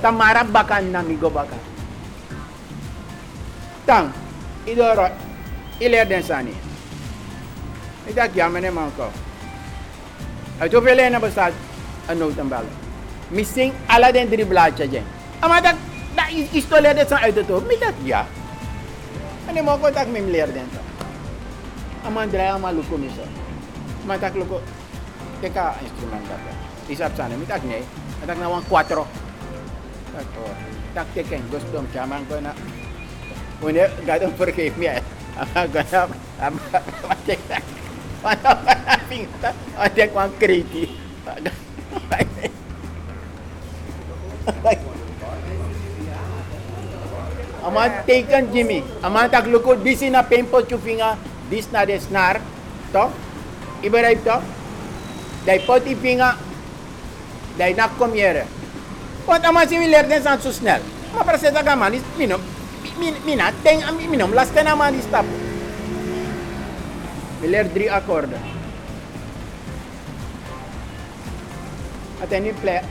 Tamara 0.00 0.44
bakan 0.44 0.90
na 0.90 1.02
go 1.20 1.30
baka. 1.30 1.69
Tang, 3.90 4.06
idoro, 4.70 5.10
ileerden 5.82 6.22
sani. 6.22 6.54
Ik 8.06 8.14
dacht, 8.14 8.34
ja 8.34 8.48
meneer 8.48 8.72
Manko. 8.72 9.10
Uit 10.58 10.72
hoeveel 10.72 10.94
lijnen 10.94 11.20
bestaat 11.20 11.52
een 12.06 12.18
notenbel? 12.18 12.62
Missing 13.28 13.72
alle 13.86 14.12
den 14.12 14.28
drie 14.28 14.46
blaadjes. 14.46 14.90
dyan. 14.90 15.02
Maar 15.40 15.62
dat, 15.62 15.74
dat 16.14 16.28
is, 16.30 16.46
is 16.50 16.68
to 16.68 16.80
leerden 16.80 17.06
sa 17.08 17.20
uit 17.20 17.34
het 17.34 17.48
hoofd. 17.48 17.66
Mi 17.66 17.78
dat, 17.78 17.94
ja. 18.02 18.26
Meneer 19.46 19.64
Manko, 19.64 19.90
dat 19.92 20.06
mi 20.06 20.20
leerden 20.20 20.68
sa. 20.72 20.80
Aman 22.06 22.30
draya 22.30 22.58
maluko 22.58 22.96
miso. 22.96 23.26
Matak 24.06 24.34
luko. 24.34 24.60
Teka, 25.40 25.74
instrument 25.82 26.26
ka. 26.28 26.36
Isap 26.86 27.10
sana. 27.16 27.34
Mi 27.34 27.46
tak 27.46 27.62
ne. 27.62 27.82
Tak 28.26 28.38
na 28.38 28.48
wang 28.48 28.64
4. 28.68 28.86
Tak 30.14 30.26
oh. 30.38 30.54
Tak 30.94 31.06
teken. 31.14 31.42
Gusto 31.50 31.84
chaman 31.92 32.26
ko 32.28 32.40
na. 32.40 32.54
Und 33.60 33.76
er 33.76 33.90
gerade 34.04 34.24
umvergeht 34.26 34.76
mir. 34.78 35.02
Ada 39.76 40.04
kuang 40.08 40.32
keriti. 40.40 40.96
Ama 47.60 47.88
taken 48.08 48.48
Jimmy. 48.48 48.80
Ama 49.04 49.28
tak 49.28 49.44
lukut 49.52 49.84
bisi 49.84 50.08
na 50.08 50.24
pempo 50.24 50.64
chufinga 50.64 51.20
dis 51.52 51.68
na 51.68 51.84
a 51.84 51.98
snar. 52.00 52.40
To? 52.96 53.12
Iberai 53.84 54.16
to? 54.24 54.40
Dai 55.44 55.60
poti 55.64 55.92
finga. 55.96 56.36
Dai 57.60 57.76
nak 57.76 57.92
kom 58.00 58.16
yere. 58.16 58.48
Pot 59.28 59.44
ama 59.44 59.68
si 59.68 59.76
vi 59.76 59.84
lerden 59.88 60.22
san 60.24 60.40
su 60.40 60.48
snel. 60.48 60.80
Ma 61.12 61.24
presenta 61.24 61.60
gamanis 61.60 62.00
minum. 62.16 62.40
Man 63.00 63.14
is 63.16 63.24
minom. 63.24 63.24
Min, 63.24 63.24
mina 63.24 63.52
ten 63.64 63.80
minom 64.10 64.32
lasten 64.32 64.64
na 64.64 64.76
man 64.76 64.94
is 64.94 65.06
tap. 65.08 65.24
Wiler 67.40 67.64
drie 67.72 67.88
akkoorden. 67.88 68.40
At 72.20 72.32
any 72.32 72.52
play. 72.52 72.84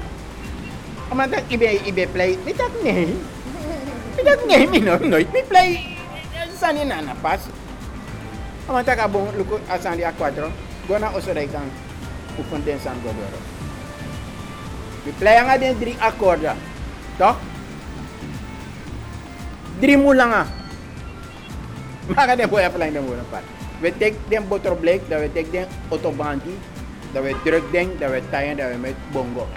Ama 1.11 1.29
tak 1.29 1.45
ibe 1.49 1.77
ibe 1.85 2.05
play. 2.09 2.37
Ni 2.45 2.53
tak 2.53 2.73
ne. 2.83 3.13
Ni 4.17 4.21
tak 4.25 4.41
ne 4.49 4.57
minom 4.65 5.01
no. 5.05 5.17
Mi 5.17 5.41
play. 5.45 5.97
Sani 6.57 6.83
na 6.85 7.01
na 7.01 7.13
pas. 7.21 7.39
Ama 8.67 8.81
tak 8.83 8.99
abong 8.99 9.29
luko 9.37 9.61
asan 9.69 9.97
di 9.97 10.03
a 10.03 10.11
4. 10.11 10.49
Gona 10.89 11.13
osoray 11.13 11.45
kang 11.47 11.69
ukondensan 12.41 12.97
godoro. 13.05 13.39
Mi 15.05 15.11
play 15.13 15.37
nga 15.37 15.55
din 15.61 15.77
drie 15.77 15.97
akkoorden. 16.01 16.57
Toch? 17.21 17.48
Drie 19.79 19.95
mo 19.95 20.11
lang 20.11 20.31
ah. 20.35 20.47
Maka 22.11 22.35
den 22.35 22.51
boy 22.51 22.63
apply 22.67 22.91
den 22.91 23.07
boy 23.07 23.15
pat. 23.31 23.43
We 23.79 23.95
take 23.95 24.19
den 24.27 24.43
boterblek, 24.43 25.07
dat 25.07 25.23
we 25.23 25.31
take 25.31 25.51
den 25.55 25.67
autobanti, 25.87 26.51
dat 27.15 27.23
we 27.23 27.31
druk 27.47 27.63
den, 27.71 27.95
dat 27.95 28.11
we 28.11 28.19
taien, 28.27 28.59
dat 28.59 28.75
we 28.75 28.77
met 28.77 28.95
bongo. 29.15 29.47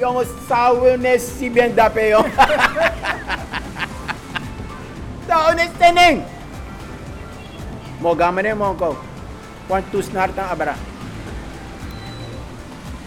Jongens, 0.00 0.32
sauwe 0.48 0.96
ne 0.96 1.18
si 1.20 1.50
ben 1.52 1.76
dape 1.76 2.00
jong. 2.00 2.32
Sauwe 5.28 5.52
ne 5.54 5.68
stening. 5.76 6.24
Mo 8.00 8.16
gamane 8.16 8.56
mo 8.56 8.72
ko. 8.72 8.96
Kwan 9.68 9.84
tusnar 9.92 10.32
tang 10.32 10.48
abara. 10.48 10.74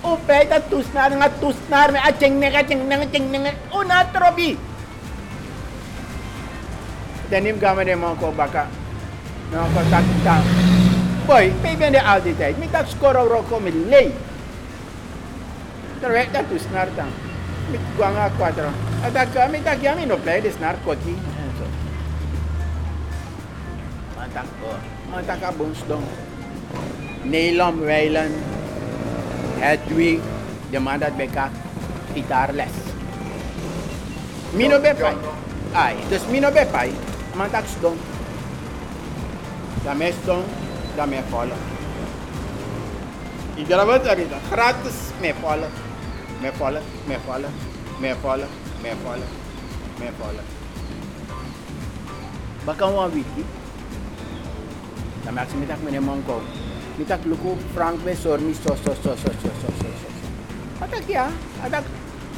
O 0.05 0.13
peta 0.29 0.61
tusnar 0.69 1.09
nga 1.09 1.29
tusnar 1.41 1.89
me 1.91 1.99
acheng 2.05 2.37
ne 2.37 2.47
acheng 2.53 2.85
ne 2.85 2.95
acheng 3.01 3.27
ne 3.33 3.51
una 3.73 4.05
trobi 4.13 4.57
denim 7.29 7.59
gamane 7.59 7.95
manko 7.95 8.31
baka. 8.31 8.67
No, 9.51 9.63
ko 9.71 9.79
takita. 9.91 10.35
Boy, 11.27 11.51
may 11.63 11.75
de 11.75 11.99
aldi 11.99 12.35
tijd. 12.35 12.55
dat 12.71 12.87
score 12.87 13.19
skoro 13.19 13.27
roko 13.27 13.59
mi 13.59 13.71
lei. 13.89 14.11
Terwijl 15.99 16.27
dat 16.31 16.43
is 16.49 16.63
naar 16.71 16.87
dan. 16.95 17.11
Met 17.71 17.79
guanga 17.95 18.29
quattro. 18.37 18.69
Dat 19.13 19.27
kan 19.33 19.51
met 19.51 19.65
dat 19.65 19.81
jami 19.81 20.05
no 20.05 20.17
play 20.17 20.41
de 20.41 20.51
naar 20.59 20.75
koti. 20.85 21.15
Mantak 24.15 24.47
ko. 24.61 24.69
Mantak 25.11 25.43
a 25.43 25.51
boonsdom. 25.51 26.03
Nelom 27.23 27.79
Weilen. 27.79 28.31
Hedwig. 29.59 30.19
De 30.69 30.79
man 30.79 30.99
dat 30.99 31.17
beka 31.17 31.49
gitaarles. 32.13 32.75
Mino 34.51 34.79
bepai. 34.79 35.15
Ai, 35.73 35.95
dus 36.09 36.21
mino 36.31 36.51
bepai 36.51 36.91
man 37.37 37.49
tak 37.49 37.67
ston. 37.67 37.97
Da 39.85 39.93
me 39.93 40.11
ston, 40.11 40.43
da 40.97 41.05
me 41.05 41.21
fala. 41.31 41.55
E 43.57 43.63
grava 43.63 43.99
tarita, 43.99 44.39
gratis 44.49 45.13
me 45.21 45.33
fala. 45.33 45.69
Me 46.41 46.51
fala, 46.51 46.81
me 47.07 47.15
fala, 47.25 47.49
me 48.01 48.13
fala, 48.21 48.47
me 48.83 48.91
fala, 49.03 49.25
me 49.99 50.09
fala. 50.19 50.43
Baka 52.65 52.85
wan 52.91 53.11
wiki. 53.11 53.43
Da 55.25 55.31
maak 55.31 55.49
ze 55.49 55.57
mitak 55.57 55.81
meneer 55.81 56.01
Monko. 56.01 56.41
Mitak 56.97 57.25
luku 57.25 57.57
Frank 57.73 58.03
be 58.05 58.13
sormi 58.13 58.53
so 58.53 58.75
so 58.75 58.93
so 59.03 59.15
so 59.15 59.31
so 59.41 59.49
so 59.61 59.69
so 59.81 59.89
so. 60.01 60.07
Atak 60.85 61.09
ya, 61.09 61.31
atak 61.65 61.85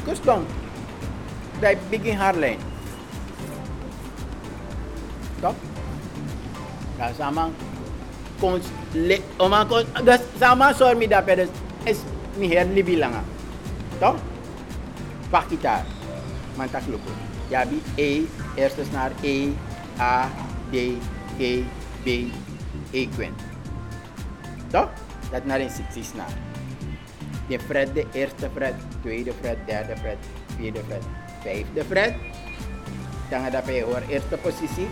kuston. 0.04 0.44
Dai 1.60 1.76
begin 1.90 2.16
Top. 5.40 5.56
Da 6.98 7.12
sama 7.16 7.50
kons 8.40 8.64
le 8.94 9.20
oma 9.38 9.64
kon 9.68 9.84
da 10.04 10.18
sama 10.38 10.72
sormi 10.74 11.06
da 11.06 11.20
pedes 11.22 11.48
es 11.84 12.04
mi 12.36 12.48
her 12.48 12.66
libi 12.66 12.96
langa. 12.96 13.22
Pak 15.30 15.46
kita. 15.46 15.86
Mantak 16.58 16.82
luku. 16.90 17.12
Jabi 17.50 17.78
E, 17.98 18.26
eerste 18.58 18.84
snaar 18.84 19.10
E, 19.22 19.54
A, 19.98 20.26
D, 20.70 20.98
G, 21.38 21.62
B, 22.04 22.30
E 22.92 23.06
quint. 23.14 23.34
Toch? 24.70 24.90
Dat 25.30 25.44
naar 25.44 25.60
een 25.60 25.70
60 25.70 26.04
snaar. 26.04 26.34
De 27.48 27.58
fret, 27.58 27.94
de 27.94 28.06
eerste 28.12 28.50
fret, 28.54 28.74
tweede 29.02 29.32
fret, 29.40 29.58
derde 29.66 29.96
fret, 29.96 30.18
vierde 30.56 30.80
fret, 30.86 31.02
vijfde 31.42 31.84
fret. 31.84 32.14
Dan 33.30 33.42
heb 33.42 33.66
je 33.66 33.82
hoor 33.82 34.02
eerste 34.08 34.36
positie. 34.36 34.88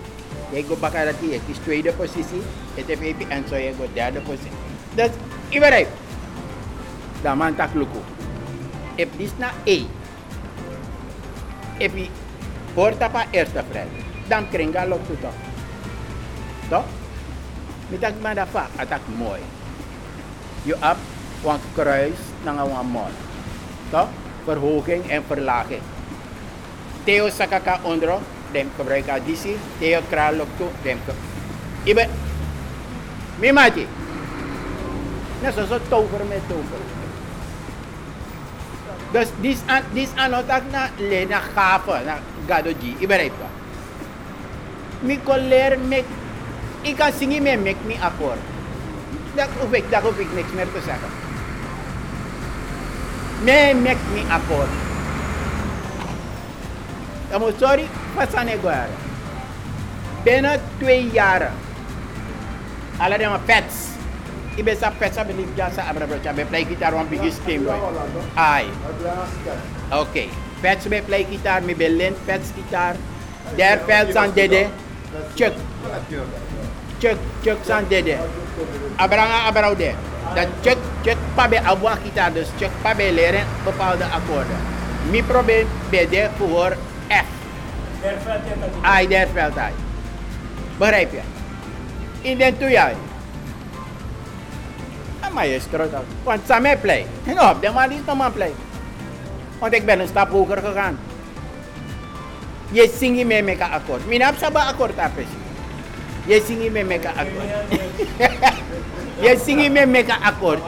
Je 0.53 0.63
go 0.65 0.77
back 0.77 0.95
at 0.95 1.13
the 1.21 1.35
ek 1.35 1.45
stray 1.55 1.83
the 1.83 1.93
posisi, 1.93 2.41
ete 2.77 2.97
pe 2.97 3.11
epi 3.13 3.25
anso 3.29 3.57
ye 3.57 3.73
go 3.77 3.87
derde 3.95 4.19
the 4.19 4.21
posisi. 4.25 4.51
Dus 4.97 5.13
iberei. 5.53 5.87
Da 7.23 7.35
man 7.35 7.55
tak 7.55 7.75
luku. 7.75 8.01
If 8.97 9.09
this 9.19 9.33
na 9.39 9.53
A, 9.67 9.79
epi 11.79 12.11
porta 12.75 13.09
pa 13.09 13.27
eerste 13.31 13.63
vrij, 13.71 13.89
dan 14.29 14.49
kringa 14.49 14.87
lok 14.89 15.05
tu 15.07 15.17
toch. 15.21 15.37
Toch? 16.71 16.89
Mitak 17.91 18.15
man 18.23 18.35
da 18.35 18.47
fa 18.47 18.67
atak 18.77 19.05
mooi. 19.17 19.41
Je 20.63 20.77
hebt 20.81 21.01
een 21.45 21.61
kruis 21.75 22.19
naar 22.45 22.59
een 22.59 22.87
mond. 22.87 23.15
Toch? 23.91 24.09
Verhoging 24.45 25.11
en 25.11 25.23
verlaging. 25.27 25.83
Theo 27.05 27.29
Sakaka 27.29 27.81
ondro, 27.83 28.21
gebruik 28.77 29.09
additie. 29.09 29.57
Theo 29.79 30.01
kraal 30.09 30.37
loopt 30.37 30.57
toe, 30.57 30.69
dem 30.83 30.99
Ibe, 31.85 32.09
mi 33.39 33.53
mati. 33.53 33.87
Net 35.43 35.55
zoals 35.55 35.71
een 35.71 35.89
tover 35.89 36.25
met 36.29 36.43
tover. 36.49 36.81
Dus 39.13 39.29
dis 39.41 39.59
an 39.67 39.83
dis 39.93 40.11
anotak 40.17 40.63
na 40.71 40.91
le 40.97 41.25
na 41.29 41.41
gave 41.41 42.05
na 42.05 42.19
ka. 42.49 43.49
Mi 45.01 45.19
koler 45.25 45.79
mek 45.79 46.05
ik 46.83 46.97
kan 46.97 47.13
zingen 47.13 47.43
met 47.43 47.63
mek 47.63 47.77
mi 47.87 47.97
akkoord. 48.01 48.39
Dat 49.35 49.49
hoef 49.61 49.73
ik, 49.73 49.91
daar 49.91 50.03
hoef 50.03 50.19
ik 50.19 50.35
niks 50.35 50.53
meer 50.55 50.67
te 50.73 50.81
zeggen. 50.85 51.11
Me 53.45 53.75
mek 53.75 53.97
mi 54.13 54.25
akkoord. 54.31 54.88
Moet 57.37 57.55
sorry, 57.59 57.87
waar? 58.62 58.88
Binnen 60.23 60.61
twee 60.79 61.11
jaren. 61.12 61.53
Alle 62.99 63.19
die 63.19 63.29
maar 63.29 63.41
pets. 63.45 63.75
Ik 64.55 64.64
ben 64.64 64.77
sa 64.77 64.93
pets, 64.99 65.17
ben 65.17 65.38
ik 65.38 65.47
jasa 65.55 65.83
abrabrocha. 65.88 66.33
Ben 66.33 66.49
play 66.49 66.64
guitar 66.64 66.95
one 66.95 67.05
biggest 67.05 67.38
game 67.47 67.59
boy. 67.59 67.79
Ai. 68.35 68.67
Oké. 69.91 70.01
Okay. 70.01 70.29
Pets 70.61 70.88
ben 70.88 71.05
play 71.05 71.27
guitar, 71.31 71.62
mi 71.62 71.75
ben 71.75 71.97
lint 71.97 72.17
pets 72.25 72.49
guitar. 72.55 72.95
Der 73.55 73.79
pets 73.79 74.14
aan 74.14 74.31
dede. 74.35 74.67
Chuck. 75.35 75.53
Chuck, 76.99 77.17
Chuck 77.43 77.59
san 77.64 77.85
dede. 77.88 78.17
Abranga 78.97 79.47
abrau 79.47 79.77
de. 79.77 79.93
Dat 80.35 80.47
Chuck, 80.62 80.79
Chuck 81.05 81.17
pa 81.35 81.49
be 81.49 81.61
abwa 81.61 81.97
gitaar, 82.03 82.33
dus 82.33 82.49
Chuck 82.59 82.71
pa 82.83 82.95
be 82.95 83.12
leren 83.12 83.47
bepaalde 83.64 84.05
akkoorden. 84.05 84.57
Mi 85.11 85.23
probeer 85.23 85.67
bij 85.91 86.09
de 86.09 86.29
voor 86.38 86.77
F. 87.09 87.27
Ai, 88.83 89.09
der 89.09 89.29
veld 89.33 89.57
ai. 89.57 89.73
Begrijp 90.79 91.12
je? 91.12 91.21
In 92.21 92.38
den 92.38 92.59
toe 92.59 92.71
jij. 92.71 92.94
Een 95.21 95.33
maestro 95.33 95.90
dat. 95.90 96.05
Want 96.23 96.40
samen 96.47 96.81
play. 96.81 97.07
En 97.27 97.40
op 97.40 97.62
de 97.62 97.71
man 97.71 97.90
is 97.90 98.01
nog 98.07 98.16
maar 98.16 98.31
play. 98.31 98.53
Want 99.59 99.75
ik 99.75 99.85
ben 99.85 100.01
een 100.01 100.09
stap 100.09 100.31
hoger 100.31 100.59
gegaan. 100.59 100.99
Je 102.71 102.92
zingt 102.99 103.25
mee 103.25 103.42
met 103.42 103.61
een 103.61 103.71
akkoord. 103.71 104.07
Mijn 104.07 104.23
heb 104.23 104.35
saba 104.38 104.64
akkoord. 104.64 104.92
Je 106.27 106.42
zingt 106.47 106.73
mee 106.73 106.85
met 106.85 107.05
een 107.05 107.11
akkoord. 107.11 107.49
Je 109.21 109.40
zingt 109.44 109.73
mee 109.73 109.87
met 109.87 110.09
een 110.09 110.23
akkoord. 110.23 110.61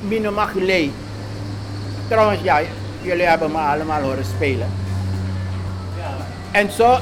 Mino 0.00 0.30
mag 0.30 0.54
lei. 0.54 0.92
Trouwens, 2.08 2.42
ja, 2.42 2.60
jullie 3.08 3.26
hebben 3.26 3.50
me 3.50 3.58
allemaal 3.58 4.02
horen 4.02 4.24
spelen. 4.24 4.68
En 6.50 6.70
zo 6.70 6.98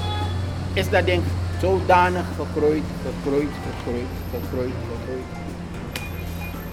is 0.72 0.90
dat 0.90 1.06
ding 1.06 1.22
zodanig 1.60 2.24
gegroeid, 2.36 2.84
gegroeid, 3.04 3.50
gegroeid, 3.66 4.06
gegroeid, 4.30 4.74
gegroeid. 4.90 5.24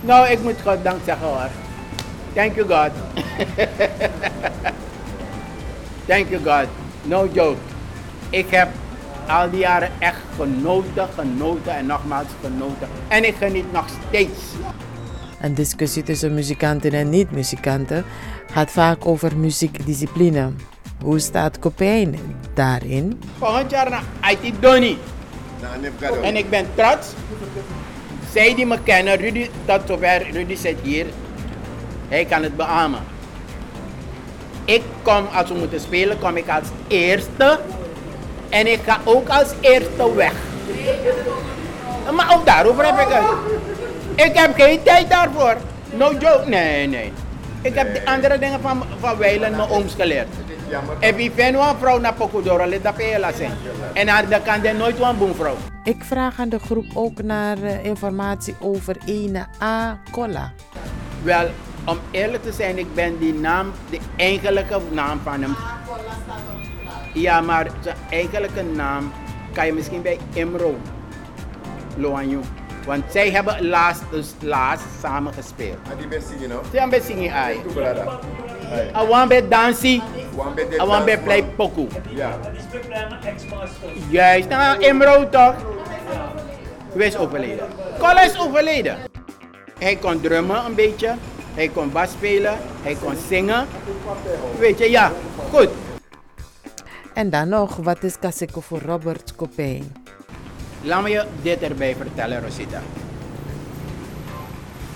Nou, 0.01 0.29
ik 0.29 0.41
moet 0.41 0.55
God 0.63 0.83
dank 0.83 0.99
zeggen 1.05 1.27
hoor. 1.27 1.49
Thank 2.33 2.55
you 2.55 2.67
God. 2.67 2.91
Thank 6.07 6.29
you 6.29 6.43
God. 6.43 6.67
No 7.01 7.29
joke. 7.33 7.57
Ik 8.29 8.49
heb 8.49 8.69
al 9.27 9.49
die 9.49 9.59
jaren 9.59 9.89
echt 9.99 10.21
genoten, 10.35 11.07
genoten 11.15 11.75
en 11.75 11.85
nogmaals 11.85 12.27
genoten. 12.41 12.87
En 13.07 13.27
ik 13.27 13.35
geniet 13.35 13.71
nog 13.71 13.85
steeds. 14.07 14.39
Een 15.41 15.53
discussie 15.53 16.03
tussen 16.03 16.33
muzikanten 16.33 16.91
en 16.91 17.09
niet-muzikanten 17.09 18.05
gaat 18.53 18.71
vaak 18.71 19.05
over 19.05 19.37
muziekdiscipline. 19.37 20.51
Hoe 21.03 21.19
staat 21.19 21.59
Copijn 21.59 22.19
daarin? 22.53 23.21
Volgend 23.37 23.71
jaar 23.71 23.89
naar 23.89 24.03
IT 24.29 24.53
Donny. 24.59 24.97
En 26.21 26.35
ik 26.35 26.49
ben 26.49 26.65
trots. 26.75 27.07
Zij 28.33 28.55
die 28.55 28.65
me 28.65 28.77
kennen, 28.83 29.15
Rudy, 29.17 29.49
tot 29.65 29.81
zover, 29.87 30.31
Rudy 30.31 30.55
zit 30.55 30.77
hier. 30.81 31.05
Hij 32.07 32.25
kan 32.25 32.43
het 32.43 32.55
beamen. 32.55 32.99
Ik 34.65 34.81
kom, 35.01 35.25
als 35.33 35.49
we 35.49 35.55
moeten 35.55 35.79
spelen, 35.79 36.19
kom 36.19 36.37
ik 36.37 36.49
als 36.49 36.67
eerste. 36.87 37.59
En 38.49 38.71
ik 38.71 38.79
ga 38.85 38.99
ook 39.03 39.29
als 39.29 39.47
eerste 39.59 40.15
weg. 40.15 40.33
Maar 42.15 42.35
ook 42.35 42.45
daarover 42.45 42.85
heb 42.85 43.07
ik 43.07 43.13
het. 43.13 43.25
Ik 44.27 44.37
heb 44.37 44.55
geen 44.55 44.83
tijd 44.83 45.09
daarvoor. 45.09 45.57
No 45.91 46.11
joke. 46.11 46.43
Nee, 46.45 46.87
nee. 46.87 47.11
Ik 47.63 47.75
heb 47.75 47.93
de 47.93 48.05
andere 48.05 48.39
dingen 48.39 48.61
van, 48.61 48.83
van 48.99 49.17
Weilen, 49.17 49.55
mijn 49.55 49.69
ooms 49.69 49.93
geleerd. 49.93 50.27
En 50.99 51.15
wie 51.15 51.31
vindt 51.31 51.59
een 51.59 51.77
vrouw 51.79 51.99
naar 51.99 52.13
Pocodoro, 52.13 52.69
dat 52.81 52.93
je 52.97 53.19
laten 53.19 53.45
En 53.93 54.05
de 54.29 54.41
kan 54.43 54.63
er 54.63 54.75
nooit 54.75 54.99
een 54.99 55.17
boemvrouw. 55.17 55.55
Ik 55.83 56.03
vraag 56.03 56.39
aan 56.39 56.49
de 56.49 56.59
groep 56.59 56.85
ook 56.93 57.21
naar 57.23 57.57
uh, 57.57 57.85
informatie 57.85 58.55
over 58.59 58.97
ene 59.05 59.45
A. 59.61 59.99
Cola. 60.11 60.51
Wel, 61.23 61.49
om 61.85 61.97
eerlijk 62.11 62.43
te 62.43 62.51
zijn, 62.51 62.77
ik 62.77 62.93
ben 62.93 63.19
die 63.19 63.33
naam, 63.33 63.71
de 63.89 63.99
eigenlijke 64.15 64.79
naam 64.91 65.19
van 65.23 65.41
hem. 65.41 65.55
Ja, 67.13 67.41
maar 67.41 67.67
zijn 67.81 67.95
eigenlijke 68.09 68.63
naam 68.63 69.11
kan 69.53 69.65
je 69.65 69.73
misschien 69.73 70.01
bij 70.01 70.17
Imro 70.33 70.75
Loanju. 71.97 72.39
Want 72.85 73.03
zij 73.11 73.31
hebben 73.31 73.67
laatst, 73.67 74.03
dus 74.11 74.33
laatst 74.39 74.85
samen 75.01 75.33
gespeeld. 75.33 75.77
En 75.91 75.97
die 75.97 76.07
best 76.07 76.27
zingen, 76.27 76.49
no? 76.49 76.61
Zij 76.71 76.79
hebben 76.79 77.01
zingen 77.01 77.33
ai. 77.33 77.55
I 77.55 79.07
want 79.07 79.31
One 80.35 80.53
bed 80.53 80.73
I 80.73 80.85
want 80.85 81.23
play 81.23 81.43
poku. 81.43 81.87
Ja. 82.15 82.39
Juist, 84.09 84.49
nou 84.49 84.79
Imro 84.79 85.29
toch? 85.29 85.55
Wie 86.93 87.05
is 87.05 87.15
overleden? 87.17 87.67
Kola 87.97 88.21
is 88.21 88.37
overleden. 88.39 88.97
Hij 89.79 89.95
kon 89.95 90.21
drummen 90.21 90.65
een 90.65 90.75
beetje, 90.75 91.15
hij 91.53 91.67
kon 91.67 91.91
bas 91.91 92.11
spelen, 92.11 92.57
hij 92.81 92.95
kon 92.95 93.15
zingen. 93.27 93.67
Weet 94.59 94.77
je, 94.77 94.89
ja, 94.89 95.11
goed. 95.51 95.69
En 97.13 97.29
dan 97.29 97.49
nog, 97.49 97.75
wat 97.75 98.03
is 98.03 98.19
Kaseko 98.19 98.59
voor 98.59 98.81
Robert 98.81 99.35
Copijn? 99.35 100.02
Laat 100.85 101.01
me 101.01 101.09
je 101.09 101.25
dit 101.41 101.61
erbij 101.61 101.95
vertellen, 101.95 102.41
Rosita. 102.41 102.81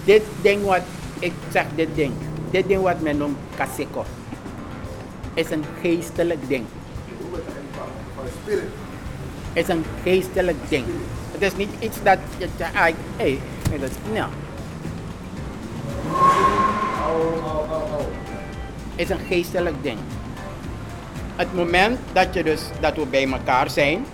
Dit 0.04 0.22
ding 0.42 0.64
wat, 0.64 0.82
ik 1.20 1.34
zeg 1.52 1.66
dit 1.76 1.96
ding, 1.96 2.14
dit 2.52 2.68
ding 2.68 2.82
wat 2.82 3.02
men 3.02 3.18
noemt 3.18 3.38
kaseko, 3.56 4.06
is 5.34 5.50
een 5.50 5.64
geestelijk 5.82 6.48
ding. 6.48 6.66
Het 9.54 9.64
is 9.64 9.68
een 9.68 9.86
geestelijk 10.04 10.58
ding. 10.70 10.86
Het 11.32 11.42
is 11.42 11.56
niet 11.56 11.70
iets 11.80 11.98
dat 12.04 12.18
je 12.38 12.48
hey, 12.58 12.96
nee, 13.16 13.40
dat 13.80 13.90
is, 13.90 13.96
nou. 14.14 14.30
Is 18.96 19.10
een 19.10 19.20
geestelijk 19.28 19.76
ding. 19.82 19.98
Het 21.36 21.54
moment 21.54 22.00
dat, 22.14 22.34
je 22.34 22.44
dus, 22.44 22.62
dat 22.80 22.96
we 22.96 23.06
bij 23.06 23.32
elkaar 23.32 23.70
zijn 23.70 24.06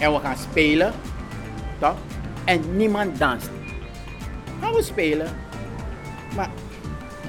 en 0.00 0.12
we 0.12 0.20
gaan 0.20 0.36
spelen, 0.36 0.92
toch? 1.78 1.96
En 2.44 2.76
niemand 2.76 3.18
danst. 3.18 3.50
Gaan 4.60 4.72
we 4.72 4.82
spelen, 4.82 5.28
maar 6.34 6.48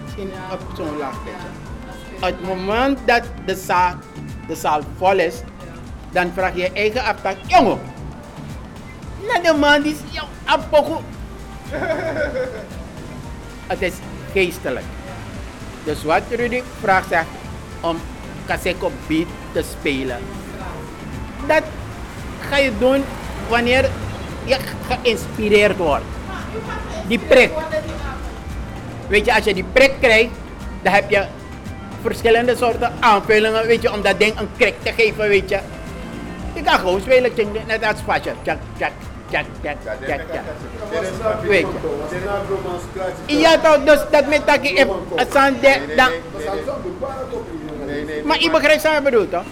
misschien 0.03 0.31
op 0.51 0.59
zo'n 0.75 0.97
laag. 0.97 1.15
Het 2.19 2.43
moment 2.43 2.99
dat 3.05 3.23
de 3.45 3.55
zaal, 3.55 3.95
de 4.47 4.55
zaal 4.55 4.81
vol 4.97 5.19
is, 5.19 5.41
dan 6.11 6.31
vraag 6.33 6.55
je 6.55 6.61
je 6.61 6.71
eigen 6.71 7.03
aftak, 7.03 7.35
jongen, 7.47 7.79
naar 9.27 9.41
de 9.43 9.53
man 9.59 9.81
die 9.81 9.91
is 9.91 10.21
apoko. 10.45 11.01
Het 13.67 13.81
is 13.81 13.93
geestelijk. 14.31 14.85
Dus 15.83 16.03
wat 16.03 16.21
Rudy 16.29 16.61
vraagt 16.79 17.07
zegt 17.07 17.27
om 17.81 17.97
Kaseko 18.45 18.91
beat 19.07 19.27
te 19.51 19.63
spelen. 19.79 20.19
Dat 21.47 21.63
ga 22.51 22.57
je 22.57 22.71
doen 22.77 23.03
wanneer 23.49 23.89
je 24.43 24.57
geïnspireerd 24.87 25.77
wordt. 25.77 26.03
Die 27.07 27.19
prik. 27.19 27.51
Weet 29.07 29.25
je, 29.25 29.33
als 29.35 29.43
je 29.43 29.53
die 29.53 29.65
prik 29.73 29.93
krijgt, 29.99 30.29
dan 30.81 30.93
heb 30.93 31.09
je 31.09 31.25
verschillende 32.01 32.55
soorten 32.55 32.91
aanvullingen, 32.99 33.67
weet 33.67 33.81
je, 33.81 33.93
om 33.93 34.01
dat 34.01 34.19
ding 34.19 34.39
een 34.39 34.49
krik 34.57 34.73
te 34.83 34.91
geven, 34.91 35.27
weet 35.27 35.49
je. 35.49 35.59
Je 36.53 36.61
kan 36.61 36.79
gewoon 36.79 37.01
spelen, 37.01 37.31
net 37.67 37.83
als 37.83 37.99
Fasher. 38.05 38.35
Tjak, 38.43 38.57
tjak, 38.77 38.91
tjak, 39.29 39.45
tjak, 39.61 39.75
tjak, 40.05 40.19
tjak. 40.31 40.43
Weet 41.47 41.67
je. 43.25 43.39
Ja 43.39 43.57
toch, 43.57 43.83
dus 43.83 43.99
dat 44.11 44.27
met 44.27 44.47
dat 44.47 44.57
ik 44.61 44.87
het 45.15 45.31
zijn 45.31 45.55
de, 45.61 45.93
dan... 45.95 46.11
Maar 48.23 48.39
je 48.39 48.49
begrijpt 48.51 48.83
wat 48.83 48.97
ik 48.97 49.03
bedoel, 49.03 49.29
toch? 49.29 49.43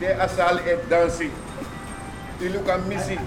De 0.00 0.14
asal 0.16 0.58
et 0.64 0.80
dansi. 0.88 1.28
Tu 2.38 2.48
luka 2.48 2.78
missi. 2.88 3.18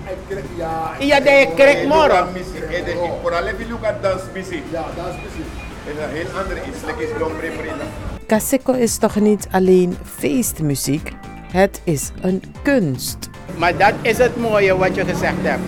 Ja, 0.99 1.19
de 1.19 1.29
je 1.29 1.47
krijgt 1.55 1.85
morgen. 1.87 2.27
missi. 2.33 2.57
En 2.75 2.83
de 2.85 2.93
voor 3.21 3.33
alle 3.35 3.53
die 3.57 3.67
luka 3.67 3.97
dans 4.01 4.21
missi. 4.33 4.63
Ja, 4.71 4.85
dans 4.95 5.15
missi. 5.23 5.43
En 5.87 6.03
een 6.03 6.09
heel 6.09 6.39
ander 6.39 6.57
iets, 6.67 6.83
lekker 6.85 7.03
is 7.03 7.19
lombre 7.19 7.49
prima. 7.57 7.83
Kaseko 8.27 8.73
is 8.73 8.97
toch 8.97 9.15
niet 9.15 9.47
alleen 9.51 9.97
feestmuziek? 10.17 11.11
Het 11.51 11.81
is 11.83 12.11
een 12.21 12.43
kunst. 12.63 13.29
Maar 13.57 13.77
dat 13.77 13.93
is 14.01 14.17
het 14.17 14.37
mooie 14.37 14.77
wat 14.77 14.95
je 14.95 15.05
gezegd 15.05 15.41
hebt. 15.41 15.61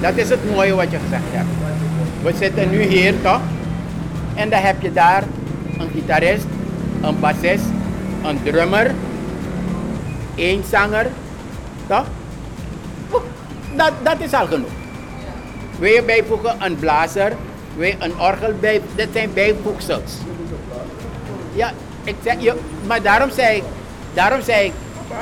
Dat 0.00 0.16
is 0.16 0.28
het 0.28 0.50
mooie 0.50 0.74
wat 0.74 0.90
je 0.90 0.98
gezegd 0.98 1.30
hebt. 1.30 1.48
We 2.22 2.32
zitten 2.38 2.70
nu 2.70 2.82
hier 2.82 3.14
toch? 3.22 3.40
En 4.34 4.50
dan 4.50 4.60
heb 4.60 4.82
je 4.82 4.92
daar 4.92 5.22
een 5.78 5.90
gitarist, 5.94 6.46
een 7.02 7.20
bassist, 7.20 7.64
een 8.24 8.42
drummer, 8.42 8.94
één 10.34 10.64
zanger. 10.70 11.06
Toch? 11.86 12.04
Dat, 13.74 13.92
dat 14.02 14.16
is 14.18 14.32
al 14.32 14.46
genoeg. 14.46 14.70
Wil 15.78 15.92
je 15.92 16.02
bijvoegen 16.02 16.56
een 16.58 16.76
blazer, 16.76 17.32
wil 17.76 17.94
een 17.98 18.20
orgel 18.20 18.52
bij, 18.60 18.80
dat 18.94 19.08
zijn 19.12 19.32
bijvoegsels. 19.32 20.12
Ja, 21.54 21.72
ik 22.04 22.14
zeg, 22.24 22.34
je, 22.38 22.54
maar 22.86 23.02
daarom 23.02 23.30
zei 23.30 23.56
ik, 23.56 23.62
daarom 24.14 24.42
zei 24.42 24.64
ik, 24.64 24.72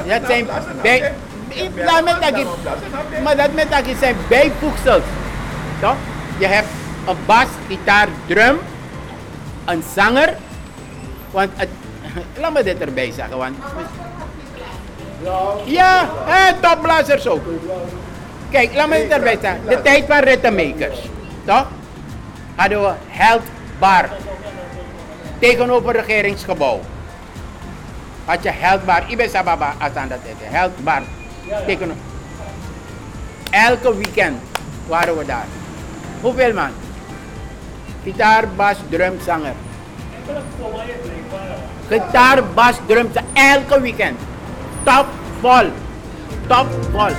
dat 0.06 0.22
zijn 0.26 0.46
bij, 0.82 1.12
me 2.04 2.16
dat 2.20 2.46
maar 3.22 3.36
dat 3.36 3.52
met 3.54 3.70
dat 3.70 3.84
zijn 4.00 4.16
bijvoegsels. 4.28 5.02
Toch? 5.80 5.96
Je 6.38 6.46
hebt 6.46 6.68
een 7.08 7.16
bas, 7.26 7.46
gitaar, 7.68 8.08
drum, 8.26 8.58
een 9.64 9.82
zanger. 9.94 10.36
Want 11.30 11.50
het, 11.54 11.68
laat 12.40 12.52
me 12.52 12.62
dit 12.62 12.78
erbij 12.78 13.12
zeggen. 13.12 13.36
Want, 13.36 13.56
ja, 15.64 16.08
eh, 16.26 16.52
topblazers 16.60 17.28
ook. 17.28 17.42
Kijk, 18.50 18.74
laat 18.74 18.88
me 18.88 18.96
dit 18.96 19.10
erbij 19.10 19.38
zeggen. 19.40 19.60
De 19.68 19.82
tijd 19.82 20.04
van 20.06 20.18
ritmemakers. 20.18 20.98
Toch? 21.44 21.66
Hadden 22.54 22.80
we 22.80 22.92
Held 23.08 23.42
Bar. 23.78 24.08
Tegenover 25.38 25.96
het 25.96 26.06
regeringsgebouw. 26.06 26.80
Had 28.24 28.42
je 28.42 28.50
Held 28.50 28.84
Bar. 28.84 29.04
Ibe 29.08 29.28
Sababa 29.28 29.74
aan 29.78 30.08
dat 30.08 30.18
Held 30.40 30.84
Bar. 30.84 31.02
Tegenover. 31.66 32.02
Elke 33.50 33.96
weekend 33.96 34.40
waren 34.86 35.18
we 35.18 35.24
daar. 35.24 35.46
Hoeveel 36.20 36.52
man? 36.52 36.70
Gitaar, 38.04 38.48
bas, 38.56 38.76
drum, 38.90 39.18
zanger. 39.24 39.54
Gitaar, 41.88 42.44
bas, 42.54 42.76
drum, 42.86 43.10
zanger. 43.12 43.28
Elke 43.32 43.80
weekend. 43.80 44.18
Top 44.84 45.06
vol. 45.40 45.70
Top 46.48 46.66
vol. 46.90 47.10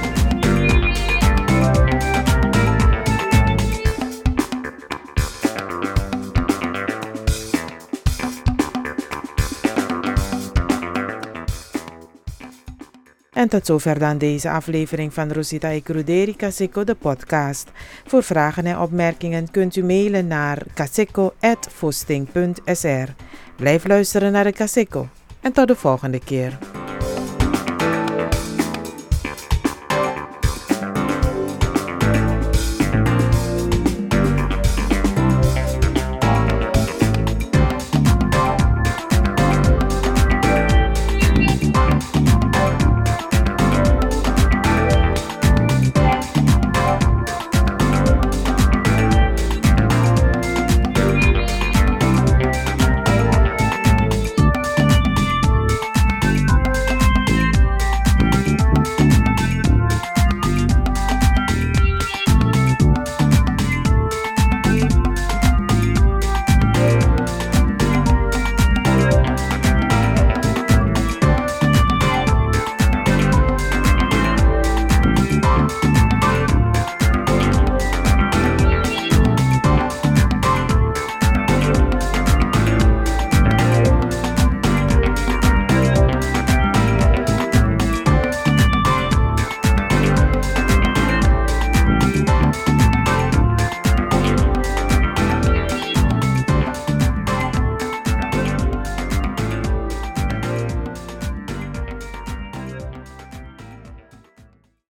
En 13.33 13.49
tot 13.49 13.65
zover 13.65 13.99
dan 13.99 14.17
deze 14.17 14.49
aflevering 14.49 15.13
van 15.13 15.31
Rosita 15.31 15.71
e 15.71 15.81
Cruderi 15.81 16.35
de 16.37 16.95
podcast. 16.99 17.69
Voor 18.05 18.23
vragen 18.23 18.65
en 18.65 18.79
opmerkingen 18.79 19.51
kunt 19.51 19.75
u 19.75 19.83
mailen 19.83 20.27
naar 20.27 20.61
caseco.vosting.sr. 20.73 23.09
Blijf 23.55 23.87
luisteren 23.87 24.31
naar 24.31 24.43
de 24.43 24.51
Caseco 24.51 25.07
en 25.41 25.51
tot 25.51 25.67
de 25.67 25.75
volgende 25.75 26.19
keer. 26.19 26.57